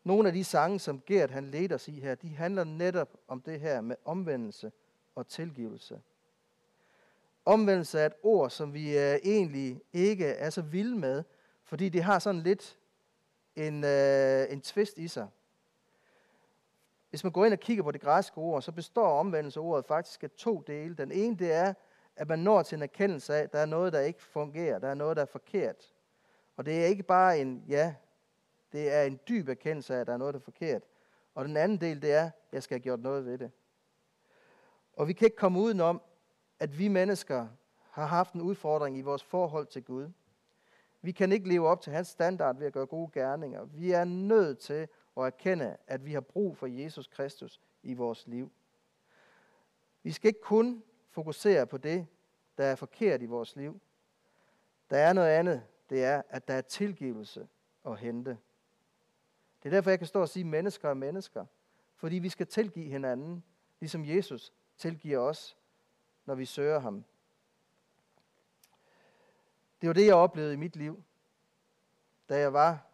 Nogle 0.04 0.28
af 0.28 0.34
de 0.34 0.44
sange, 0.44 0.80
som 0.80 1.02
Gert 1.06 1.32
han 1.32 1.46
leder 1.46 1.76
os 1.76 1.88
i 1.88 2.00
her, 2.00 2.16
de 2.16 2.36
handler 2.36 2.64
netop 2.64 3.18
om 3.28 3.42
det 3.42 3.60
her 3.60 3.82
med 3.82 3.96
omvendelse 4.06 4.72
og 5.16 5.28
tilgivelse. 5.28 6.02
Omvendelse 7.46 8.00
er 8.00 8.06
et 8.06 8.14
ord, 8.24 8.50
som 8.50 8.74
vi 8.74 8.98
øh, 8.98 9.16
egentlig 9.24 9.82
ikke 9.94 10.26
er 10.26 10.50
så 10.50 10.62
vilde 10.62 10.98
med, 10.98 11.24
fordi 11.64 11.90
det 11.90 12.04
har 12.04 12.20
sådan 12.20 12.42
lidt 12.42 12.78
en, 13.56 13.84
øh, 13.84 14.46
en 14.50 14.62
twist 14.62 14.98
i 14.98 15.08
sig. 15.08 15.28
Hvis 17.10 17.24
man 17.24 17.34
går 17.34 17.46
ind 17.46 17.54
og 17.54 17.60
kigger 17.60 17.84
på 17.84 17.92
det 17.92 18.02
græske 18.02 18.38
ord, 18.38 18.62
så 18.62 18.72
består 18.72 19.20
omvendelseordet 19.20 19.86
faktisk 19.86 20.24
af 20.24 20.32
to 20.32 20.64
dele. 20.68 20.96
Den 20.96 21.12
ene 21.12 21.38
det 21.38 21.52
er, 21.52 21.74
at 22.16 22.28
man 22.28 22.40
når 22.40 22.64
til 22.64 22.76
en 22.76 22.84
erkendelse 22.84 23.36
af, 23.36 23.44
at 23.44 23.54
der 23.54 23.60
er 23.60 23.66
noget, 23.66 23.94
der 23.94 24.00
ikke 24.00 24.22
fungerer, 24.22 24.80
der 24.80 24.88
er 24.88 24.94
noget, 24.94 25.18
der 25.18 25.22
er 25.22 25.28
forkert. 25.32 25.94
Og 26.58 26.66
det 26.66 26.82
er 26.82 26.86
ikke 26.86 27.04
bare 27.04 27.40
en, 27.40 27.64
ja, 27.68 27.96
det 28.72 28.94
er 28.94 29.04
en 29.04 29.20
dyb 29.30 29.50
erkendelse 29.50 29.96
af, 29.96 30.00
at 30.00 30.08
der 30.08 30.14
er 30.14 30.18
noget, 30.18 30.34
der 30.34 30.40
er 30.40 30.44
forkert. 30.44 30.84
Og 31.36 31.46
den 31.46 31.58
anden 31.58 31.82
del, 31.82 32.02
det 32.02 32.12
er, 32.12 32.26
at 32.26 32.32
jeg 32.52 32.64
skal 32.64 32.76
have 32.76 32.84
gjort 32.84 33.00
noget 33.00 33.26
ved 33.26 33.38
det. 33.38 33.52
Og 34.94 35.08
vi 35.08 35.14
kan 35.14 35.26
ikke 35.26 35.38
komme 35.38 35.60
udenom, 35.60 36.02
at 36.60 36.80
vi 36.80 36.88
mennesker 36.88 37.48
har 37.90 38.06
haft 38.06 38.34
en 38.34 38.42
udfordring 38.42 38.98
i 38.98 39.02
vores 39.02 39.24
forhold 39.24 39.68
til 39.68 39.84
Gud. 39.84 40.12
Vi 41.02 41.12
kan 41.12 41.32
ikke 41.32 41.50
leve 41.50 41.68
op 41.68 41.82
til 41.82 41.94
hans 41.94 42.08
standard 42.08 42.58
ved 42.58 42.68
at 42.68 42.74
gøre 42.74 42.86
gode 42.86 43.12
gerninger. 43.14 43.66
Vi 43.66 43.92
er 43.92 44.04
nødt 44.04 44.60
til 44.60 44.88
at 45.18 45.24
erkende, 45.24 45.78
at 45.88 46.06
vi 46.06 46.14
har 46.14 46.22
brug 46.22 46.58
for 46.58 46.68
Jesus 46.68 47.08
Kristus 47.08 47.62
i 47.84 47.94
vores 47.94 48.28
liv. 48.28 48.52
Vi 50.04 50.12
skal 50.12 50.28
ikke 50.28 50.42
kun 50.42 50.84
fokusere 51.10 51.68
på 51.68 51.78
det, 51.78 52.08
der 52.58 52.66
er 52.66 52.76
forkert 52.76 53.22
i 53.22 53.26
vores 53.26 53.56
liv. 53.56 53.82
Der 54.90 54.98
er 54.98 55.14
noget 55.14 55.30
andet. 55.30 55.64
Det 55.92 56.04
er, 56.04 56.22
at 56.30 56.48
der 56.48 56.54
er 56.54 56.62
tilgivelse 56.62 57.48
at 57.86 57.98
hente. 57.98 58.38
Det 59.64 59.70
er 59.70 59.70
derfor, 59.70 59.90
jeg 59.90 60.00
kan 60.00 60.08
stå 60.08 60.22
og 60.22 60.30
sige, 60.30 60.44
at 60.44 60.48
mennesker 60.48 60.90
er 60.90 60.94
mennesker. 60.94 61.46
Fordi 61.96 62.16
vi 62.16 62.30
skal 62.30 62.48
tilgive 62.48 62.90
hinanden, 62.90 63.44
ligesom 63.80 64.06
Jesus 64.06 64.54
tilgiver 64.78 65.20
os, 65.20 65.58
når 66.26 66.36
vi 66.36 66.46
søger 66.46 66.80
ham. 66.80 67.04
Det 69.82 69.88
var 69.88 69.94
det, 69.94 70.06
jeg 70.06 70.16
oplevede 70.16 70.54
i 70.54 70.58
mit 70.58 70.76
liv, 70.76 71.04
da 72.30 72.40
jeg 72.40 72.54
var 72.54 72.88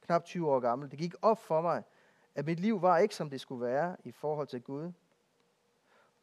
knap 0.00 0.24
20 0.24 0.50
år 0.50 0.60
gammel. 0.60 0.90
Det 0.90 0.98
gik 0.98 1.14
op 1.22 1.38
for 1.38 1.60
mig, 1.60 1.82
at 2.34 2.44
mit 2.44 2.60
liv 2.60 2.82
var 2.82 2.98
ikke, 2.98 3.14
som 3.14 3.30
det 3.30 3.40
skulle 3.40 3.66
være 3.66 3.96
i 4.04 4.12
forhold 4.12 4.46
til 4.46 4.62
Gud. 4.62 4.92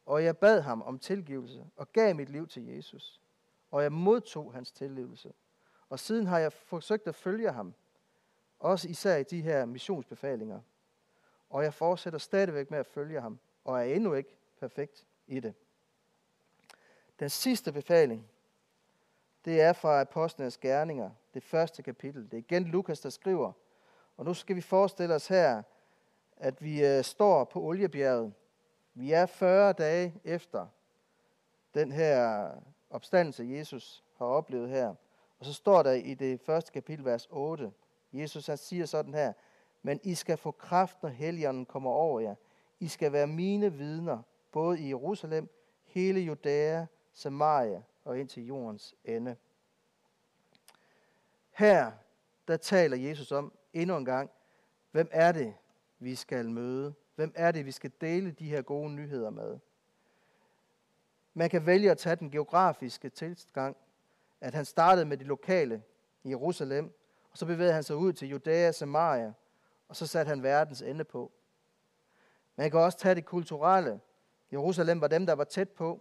Og 0.06 0.24
jeg 0.24 0.38
bad 0.38 0.60
ham 0.60 0.82
om 0.82 0.98
tilgivelse 0.98 1.66
og 1.76 1.92
gav 1.92 2.14
mit 2.14 2.28
liv 2.28 2.48
til 2.48 2.66
Jesus. 2.66 3.20
Og 3.70 3.82
jeg 3.82 3.92
modtog 3.92 4.52
hans 4.52 4.72
tilgivelse. 4.72 5.32
Og 5.92 6.00
siden 6.00 6.26
har 6.26 6.38
jeg 6.38 6.52
forsøgt 6.52 7.06
at 7.08 7.14
følge 7.14 7.52
ham. 7.52 7.74
Også 8.58 8.88
især 8.88 9.16
i 9.16 9.22
de 9.22 9.42
her 9.42 9.64
missionsbefalinger. 9.64 10.60
Og 11.50 11.64
jeg 11.64 11.74
fortsætter 11.74 12.18
stadigvæk 12.18 12.70
med 12.70 12.78
at 12.78 12.86
følge 12.86 13.20
ham. 13.20 13.38
Og 13.64 13.78
er 13.78 13.82
endnu 13.82 14.14
ikke 14.14 14.36
perfekt 14.60 15.06
i 15.26 15.40
det. 15.40 15.54
Den 17.20 17.30
sidste 17.30 17.72
befaling, 17.72 18.28
det 19.44 19.60
er 19.60 19.72
fra 19.72 20.00
Apostlenes 20.00 20.58
Gerninger, 20.58 21.10
det 21.34 21.42
første 21.42 21.82
kapitel. 21.82 22.24
Det 22.24 22.34
er 22.34 22.38
igen 22.38 22.64
Lukas, 22.64 23.00
der 23.00 23.10
skriver. 23.10 23.52
Og 24.16 24.24
nu 24.24 24.34
skal 24.34 24.56
vi 24.56 24.60
forestille 24.60 25.14
os 25.14 25.28
her, 25.28 25.62
at 26.36 26.62
vi 26.62 26.86
øh, 26.86 27.04
står 27.04 27.44
på 27.44 27.60
oliebjerget. 27.60 28.34
Vi 28.94 29.12
er 29.12 29.26
40 29.26 29.72
dage 29.72 30.20
efter 30.24 30.66
den 31.74 31.92
her 31.92 32.50
opstandelse, 32.90 33.44
Jesus 33.44 34.04
har 34.18 34.26
oplevet 34.26 34.68
her. 34.68 34.94
Og 35.42 35.46
så 35.46 35.52
står 35.52 35.82
der 35.82 35.92
i 35.92 36.14
det 36.14 36.40
første 36.40 36.72
kapitel, 36.72 37.04
vers 37.04 37.28
8, 37.30 37.72
Jesus 38.12 38.46
han 38.46 38.56
siger 38.56 38.86
sådan 38.86 39.14
her, 39.14 39.32
men 39.82 40.00
I 40.02 40.14
skal 40.14 40.36
få 40.36 40.50
kraft, 40.50 41.02
når 41.02 41.08
helgenen 41.08 41.66
kommer 41.66 41.90
over 41.90 42.20
jer. 42.20 42.34
I 42.80 42.88
skal 42.88 43.12
være 43.12 43.26
mine 43.26 43.72
vidner, 43.72 44.22
både 44.52 44.80
i 44.80 44.88
Jerusalem, 44.88 45.48
hele 45.84 46.20
Judæa, 46.20 46.86
Samaria 47.12 47.82
og 48.04 48.20
ind 48.20 48.28
til 48.28 48.46
jordens 48.46 48.94
ende. 49.04 49.36
Her, 51.50 51.92
der 52.48 52.56
taler 52.56 52.96
Jesus 52.96 53.32
om 53.32 53.52
endnu 53.72 53.96
en 53.96 54.04
gang, 54.04 54.30
hvem 54.90 55.08
er 55.12 55.32
det, 55.32 55.54
vi 55.98 56.14
skal 56.14 56.50
møde? 56.50 56.94
Hvem 57.14 57.32
er 57.34 57.52
det, 57.52 57.66
vi 57.66 57.72
skal 57.72 57.92
dele 58.00 58.30
de 58.30 58.48
her 58.48 58.62
gode 58.62 58.90
nyheder 58.90 59.30
med? 59.30 59.58
Man 61.34 61.50
kan 61.50 61.66
vælge 61.66 61.90
at 61.90 61.98
tage 61.98 62.16
den 62.16 62.30
geografiske 62.30 63.08
tilgang, 63.08 63.76
at 64.42 64.54
han 64.54 64.64
startede 64.64 65.06
med 65.06 65.16
de 65.16 65.24
lokale 65.24 65.82
i 66.24 66.28
Jerusalem, 66.30 66.98
og 67.32 67.38
så 67.38 67.46
bevægede 67.46 67.74
han 67.74 67.82
sig 67.82 67.96
ud 67.96 68.12
til 68.12 68.28
Judæa, 68.28 68.72
Samaria, 68.72 69.32
og 69.88 69.96
så 69.96 70.06
satte 70.06 70.28
han 70.28 70.42
verdens 70.42 70.82
ende 70.82 71.04
på. 71.04 71.32
Man 72.56 72.70
kan 72.70 72.80
også 72.80 72.98
tage 72.98 73.14
det 73.14 73.24
kulturelle. 73.24 74.00
Jerusalem 74.52 75.00
var 75.00 75.08
dem, 75.08 75.26
der 75.26 75.32
var 75.32 75.44
tæt 75.44 75.68
på. 75.68 76.00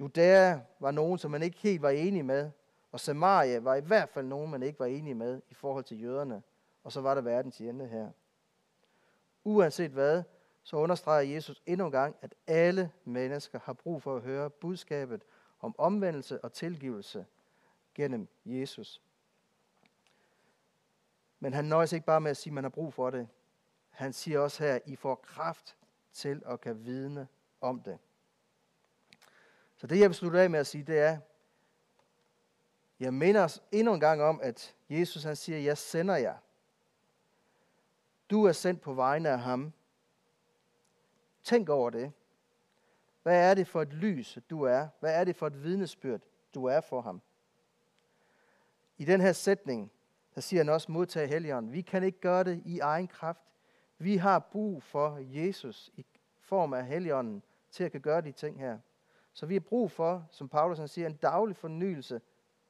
Judæa 0.00 0.58
var 0.80 0.90
nogen, 0.90 1.18
som 1.18 1.30
man 1.30 1.42
ikke 1.42 1.58
helt 1.58 1.82
var 1.82 1.90
enig 1.90 2.24
med, 2.24 2.50
og 2.92 3.00
Samaria 3.00 3.58
var 3.58 3.74
i 3.74 3.80
hvert 3.80 4.08
fald 4.08 4.26
nogen, 4.26 4.50
man 4.50 4.62
ikke 4.62 4.80
var 4.80 4.86
enig 4.86 5.16
med 5.16 5.40
i 5.50 5.54
forhold 5.54 5.84
til 5.84 6.02
jøderne. 6.02 6.42
Og 6.84 6.92
så 6.92 7.00
var 7.00 7.14
der 7.14 7.22
verdens 7.22 7.60
ende 7.60 7.86
her. 7.86 8.10
Uanset 9.44 9.90
hvad, 9.90 10.22
så 10.62 10.76
understreger 10.76 11.34
Jesus 11.34 11.62
endnu 11.66 11.86
en 11.86 11.92
gang, 11.92 12.16
at 12.22 12.34
alle 12.46 12.92
mennesker 13.04 13.58
har 13.62 13.72
brug 13.72 14.02
for 14.02 14.16
at 14.16 14.22
høre 14.22 14.50
budskabet 14.50 15.22
om 15.60 15.74
omvendelse 15.78 16.44
og 16.44 16.52
tilgivelse 16.52 17.26
gennem 17.94 18.28
Jesus. 18.44 19.02
Men 21.40 21.52
han 21.52 21.64
nøjes 21.64 21.92
ikke 21.92 22.06
bare 22.06 22.20
med 22.20 22.30
at 22.30 22.36
sige, 22.36 22.50
at 22.50 22.54
man 22.54 22.64
har 22.64 22.68
brug 22.68 22.94
for 22.94 23.10
det. 23.10 23.28
Han 23.90 24.12
siger 24.12 24.40
også 24.40 24.64
her, 24.64 24.74
at 24.74 24.82
I 24.86 24.96
får 24.96 25.14
kraft 25.14 25.76
til 26.12 26.42
at 26.46 26.60
kan 26.60 26.84
vidne 26.84 27.28
om 27.60 27.82
det. 27.82 27.98
Så 29.76 29.86
det 29.86 30.00
jeg 30.00 30.08
vil 30.08 30.14
slutte 30.14 30.40
af 30.40 30.50
med 30.50 30.60
at 30.60 30.66
sige, 30.66 30.84
det 30.84 30.98
er, 30.98 31.18
jeg 33.00 33.14
minder 33.14 33.44
os 33.44 33.62
endnu 33.72 33.94
en 33.94 34.00
gang 34.00 34.22
om, 34.22 34.40
at 34.42 34.74
Jesus 34.88 35.22
han 35.22 35.36
siger, 35.36 35.58
jeg 35.58 35.78
sender 35.78 36.16
jer. 36.16 36.36
Du 38.30 38.44
er 38.44 38.52
sendt 38.52 38.80
på 38.80 38.94
vegne 38.94 39.28
af 39.28 39.40
ham. 39.40 39.72
Tænk 41.42 41.68
over 41.68 41.90
det. 41.90 42.12
Hvad 43.22 43.50
er 43.50 43.54
det 43.54 43.66
for 43.66 43.82
et 43.82 43.92
lys, 43.92 44.38
du 44.50 44.62
er? 44.62 44.88
Hvad 45.00 45.14
er 45.14 45.24
det 45.24 45.36
for 45.36 45.46
et 45.46 45.62
vidnesbyrd, 45.62 46.20
du 46.54 46.64
er 46.64 46.80
for 46.80 47.00
ham? 47.00 47.22
I 48.98 49.04
den 49.04 49.20
her 49.20 49.32
sætning, 49.32 49.92
der 50.34 50.40
siger 50.40 50.60
han 50.60 50.68
også, 50.68 50.92
modtag 50.92 51.28
helligånden. 51.28 51.72
Vi 51.72 51.80
kan 51.80 52.02
ikke 52.02 52.20
gøre 52.20 52.44
det 52.44 52.62
i 52.64 52.78
egen 52.78 53.08
kraft. 53.08 53.42
Vi 53.98 54.16
har 54.16 54.38
brug 54.38 54.82
for 54.82 55.18
Jesus 55.20 55.90
i 55.96 56.06
form 56.40 56.72
af 56.72 56.86
helligånden 56.86 57.42
til 57.70 57.84
at 57.84 57.92
kan 57.92 58.00
gøre 58.00 58.20
de 58.20 58.32
ting 58.32 58.58
her. 58.58 58.78
Så 59.32 59.46
vi 59.46 59.54
har 59.54 59.60
brug 59.60 59.90
for, 59.90 60.26
som 60.30 60.48
Paulus 60.48 60.78
han 60.78 60.88
siger, 60.88 61.06
en 61.06 61.16
daglig 61.16 61.56
fornyelse 61.56 62.20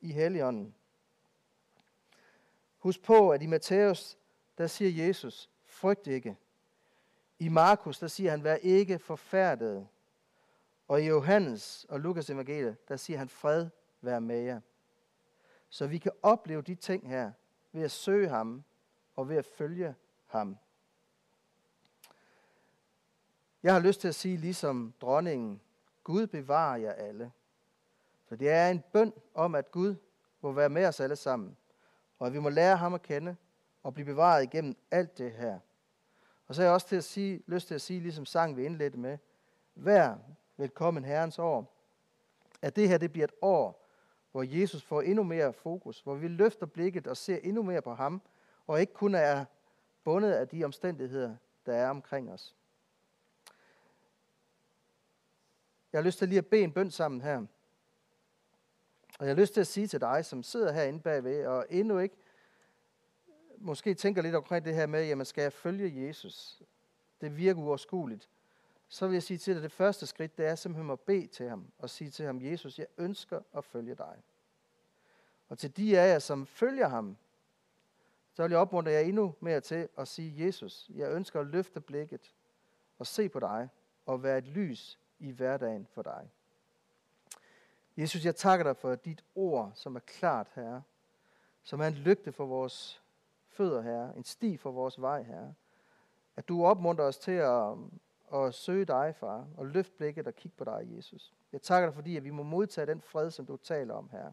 i 0.01 0.13
helligånden. 0.13 0.75
Husk 2.79 3.03
på, 3.03 3.31
at 3.31 3.43
i 3.43 3.47
Matthæus, 3.47 4.19
der 4.59 4.67
siger 4.67 5.07
Jesus, 5.07 5.51
frygt 5.65 6.07
ikke. 6.07 6.37
I 7.39 7.49
Markus, 7.49 7.99
der 7.99 8.07
siger 8.07 8.31
han, 8.31 8.45
vær 8.45 8.55
ikke 8.55 8.99
forfærdet. 8.99 9.89
Og 10.90 11.03
i 11.03 11.07
Johannes 11.07 11.87
og 11.88 12.00
Lukas 12.00 12.31
evangeliet, 12.31 12.88
der 12.88 12.96
siger 12.96 13.18
han, 13.18 13.29
fred 13.29 13.68
vær 14.00 14.18
med 14.18 14.38
jer. 14.40 14.61
Så 15.68 15.87
vi 15.87 15.98
kan 15.98 16.12
opleve 16.22 16.62
de 16.62 16.74
ting 16.74 17.09
her 17.09 17.33
ved 17.72 17.83
at 17.83 17.90
søge 17.90 18.29
ham 18.29 18.64
og 19.16 19.29
ved 19.29 19.37
at 19.37 19.44
følge 19.44 19.94
ham. 20.26 20.57
Jeg 23.62 23.72
har 23.72 23.81
lyst 23.81 24.00
til 24.00 24.09
at 24.09 24.14
sige, 24.14 24.37
ligesom 24.37 24.94
dronningen, 25.00 25.61
Gud 26.05 26.26
bevarer 26.26 26.76
jer 26.76 26.92
alle. 26.92 27.33
For 28.24 28.37
det 28.37 28.50
er 28.50 28.68
en 28.68 28.83
bøn 28.92 29.12
om, 29.35 29.55
at 29.55 29.70
Gud 29.70 29.94
må 30.40 30.53
være 30.53 30.68
med 30.68 30.87
os 30.87 31.00
alle 31.00 31.16
sammen, 31.16 31.57
og 32.18 32.26
at 32.26 32.33
vi 32.33 32.38
må 32.38 32.48
lære 32.48 32.76
ham 32.76 32.94
at 32.94 33.03
kende 33.03 33.37
og 33.83 33.94
blive 33.94 34.07
bevaret 34.07 34.42
igennem 34.42 34.76
alt 34.90 35.18
det 35.18 35.33
her. 35.33 35.59
Og 36.46 36.55
så 36.55 36.62
er 36.62 36.66
jeg 36.66 36.74
også 36.74 36.88
til 36.88 36.96
at 36.96 37.05
sige, 37.05 37.42
lyst 37.46 37.66
til 37.66 37.74
at 37.74 37.81
sige, 37.81 38.00
ligesom 38.00 38.26
sang 38.26 38.57
vi 38.57 38.64
indledte 38.64 38.98
med, 38.98 39.18
vær 39.74 40.18
velkommen 40.61 41.05
Herrens 41.05 41.38
år, 41.38 41.77
at 42.62 42.77
det 42.77 42.88
her 42.88 42.99
det 42.99 43.12
bliver 43.12 43.25
et 43.25 43.35
år, 43.42 43.87
hvor 44.33 44.42
Jesus 44.42 44.83
får 44.83 45.03
endnu 45.03 45.23
mere 45.23 45.53
fokus, 45.53 46.01
hvor 46.01 46.14
vi 46.14 46.29
løfter 46.29 46.66
blikket 46.66 47.07
og 47.07 47.16
ser 47.16 47.37
endnu 47.37 47.62
mere 47.62 47.83
på 47.83 47.94
ham, 47.94 48.23
og 48.66 48.81
ikke 48.81 48.92
kun 48.92 49.14
er 49.14 49.44
bundet 50.05 50.33
af 50.33 50.49
de 50.49 50.64
omstændigheder, 50.64 51.37
der 51.66 51.75
er 51.75 51.90
omkring 51.90 52.33
os. 52.33 52.57
Jeg 55.92 55.99
har 55.99 56.05
lyst 56.05 56.18
til 56.18 56.29
lige 56.29 56.38
at 56.38 56.46
bede 56.46 56.62
en 56.62 56.73
bøn 56.73 56.90
sammen 56.90 57.20
her. 57.20 57.38
Og 59.18 59.27
jeg 59.27 59.29
har 59.29 59.40
lyst 59.40 59.55
til 59.55 59.61
at 59.61 59.66
sige 59.66 59.87
til 59.87 60.01
dig, 60.01 60.25
som 60.25 60.42
sidder 60.42 60.73
herinde 60.73 61.01
bagved, 61.01 61.46
og 61.46 61.66
endnu 61.70 61.99
ikke 61.99 62.16
måske 63.59 63.94
tænker 63.94 64.23
lidt 64.23 64.35
omkring 64.35 64.64
det 64.64 64.75
her 64.75 64.87
med, 64.87 65.07
jamen 65.07 65.27
skal 65.27 65.42
jeg 65.42 65.53
følge 65.53 66.07
Jesus? 66.07 66.62
Det 67.20 67.37
virker 67.37 67.61
uoverskueligt. 67.61 68.29
Så 68.92 69.07
vil 69.07 69.14
jeg 69.14 69.22
sige 69.22 69.38
til 69.38 69.55
dig, 69.55 69.59
at 69.59 69.62
det 69.62 69.72
første 69.72 70.07
skridt, 70.07 70.38
det 70.38 70.46
er 70.46 70.55
simpelthen 70.55 70.90
at 70.90 71.00
bede 71.00 71.26
til 71.26 71.48
ham, 71.48 71.72
og 71.79 71.90
sige 71.90 72.11
til 72.11 72.26
ham, 72.26 72.42
Jesus, 72.42 72.79
jeg 72.79 72.87
ønsker 72.98 73.40
at 73.55 73.64
følge 73.64 73.94
dig. 73.94 74.22
Og 75.48 75.59
til 75.59 75.76
de 75.76 75.98
af 75.98 76.12
jer, 76.12 76.18
som 76.18 76.46
følger 76.46 76.88
ham, 76.88 77.16
så 78.33 78.42
vil 78.42 78.50
jeg 78.50 78.59
opmuntre 78.59 78.92
jer 78.92 79.00
endnu 79.00 79.35
mere 79.40 79.61
til 79.61 79.88
at 79.98 80.09
sige, 80.09 80.46
Jesus, 80.46 80.90
jeg 80.94 81.12
ønsker 81.12 81.40
at 81.40 81.46
løfte 81.46 81.81
blikket 81.81 82.35
og 82.98 83.07
se 83.07 83.29
på 83.29 83.40
dig 83.40 83.68
og 84.07 84.22
være 84.22 84.38
et 84.38 84.46
lys 84.46 84.98
i 85.18 85.31
hverdagen 85.31 85.87
for 85.87 86.03
dig. 86.03 86.31
Jesus, 87.96 88.24
jeg 88.24 88.37
takker 88.37 88.64
dig 88.64 88.76
for 88.76 88.94
dit 88.94 89.24
ord, 89.35 89.72
som 89.74 89.96
er 89.96 90.00
klart, 90.00 90.50
Herre, 90.55 90.83
som 91.62 91.81
er 91.81 91.87
en 91.87 91.94
lygte 91.94 92.33
for 92.33 92.46
vores 92.46 93.03
fødder, 93.48 93.81
Herre, 93.81 94.16
en 94.16 94.24
sti 94.24 94.57
for 94.57 94.70
vores 94.70 95.00
vej, 95.00 95.22
Herre. 95.22 95.55
At 96.37 96.48
du 96.48 96.64
opmuntrer 96.64 97.05
os 97.05 97.18
til 97.18 97.33
at, 97.33 97.76
og 98.31 98.55
søge 98.55 98.85
dig, 98.85 99.14
far, 99.16 99.49
og 99.57 99.66
løft 99.66 99.97
blikket 99.97 100.27
og 100.27 100.35
kigge 100.35 100.57
på 100.57 100.64
dig, 100.64 100.88
Jesus. 100.97 101.35
Jeg 101.53 101.62
takker 101.62 101.88
dig, 101.88 101.95
fordi 101.95 102.16
at 102.16 102.25
vi 102.25 102.31
må 102.31 102.43
modtage 102.43 102.87
den 102.87 103.01
fred, 103.01 103.31
som 103.31 103.47
du 103.47 103.57
taler 103.57 103.95
om, 103.95 104.09
Herre. 104.12 104.33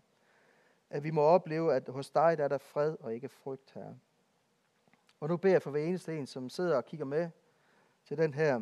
At 0.89 1.03
vi 1.03 1.12
må 1.12 1.21
opleve, 1.21 1.73
at 1.73 1.89
hos 1.89 2.10
dig 2.10 2.38
der 2.38 2.43
er 2.43 2.47
der 2.47 2.57
fred 2.57 2.95
og 2.99 3.13
ikke 3.13 3.29
frygt, 3.29 3.71
Herre. 3.73 3.97
Og 5.19 5.29
nu 5.29 5.38
beder 5.38 5.53
jeg 5.53 5.62
for 5.62 5.71
hver 5.71 5.83
eneste 5.83 6.17
en, 6.17 6.27
som 6.27 6.49
sidder 6.49 6.77
og 6.77 6.86
kigger 6.86 7.05
med 7.05 7.29
til 8.05 8.17
den 8.17 8.33
her 8.33 8.62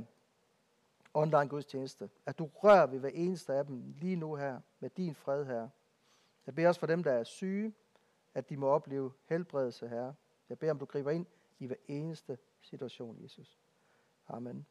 online 1.13 1.47
gudstjeneste, 1.47 2.09
at 2.25 2.39
du 2.39 2.49
rører 2.53 2.85
ved 2.85 2.99
hver 2.99 3.09
eneste 3.13 3.53
af 3.53 3.65
dem 3.65 3.93
lige 4.01 4.15
nu 4.15 4.35
her, 4.35 4.59
med 4.79 4.89
din 4.89 5.15
fred 5.15 5.45
her. 5.45 5.69
Jeg 6.45 6.55
beder 6.55 6.67
også 6.67 6.79
for 6.79 6.87
dem, 6.87 7.03
der 7.03 7.11
er 7.11 7.23
syge, 7.23 7.73
at 8.33 8.49
de 8.49 8.57
må 8.57 8.67
opleve 8.67 9.11
helbredelse 9.25 9.87
her. 9.87 10.13
Jeg 10.49 10.59
beder 10.59 10.71
om, 10.71 10.79
du 10.79 10.85
griber 10.85 11.11
ind 11.11 11.25
i 11.59 11.65
hver 11.65 11.75
eneste 11.87 12.37
situation, 12.61 13.23
Jesus. 13.23 13.59
Amen. 14.27 14.65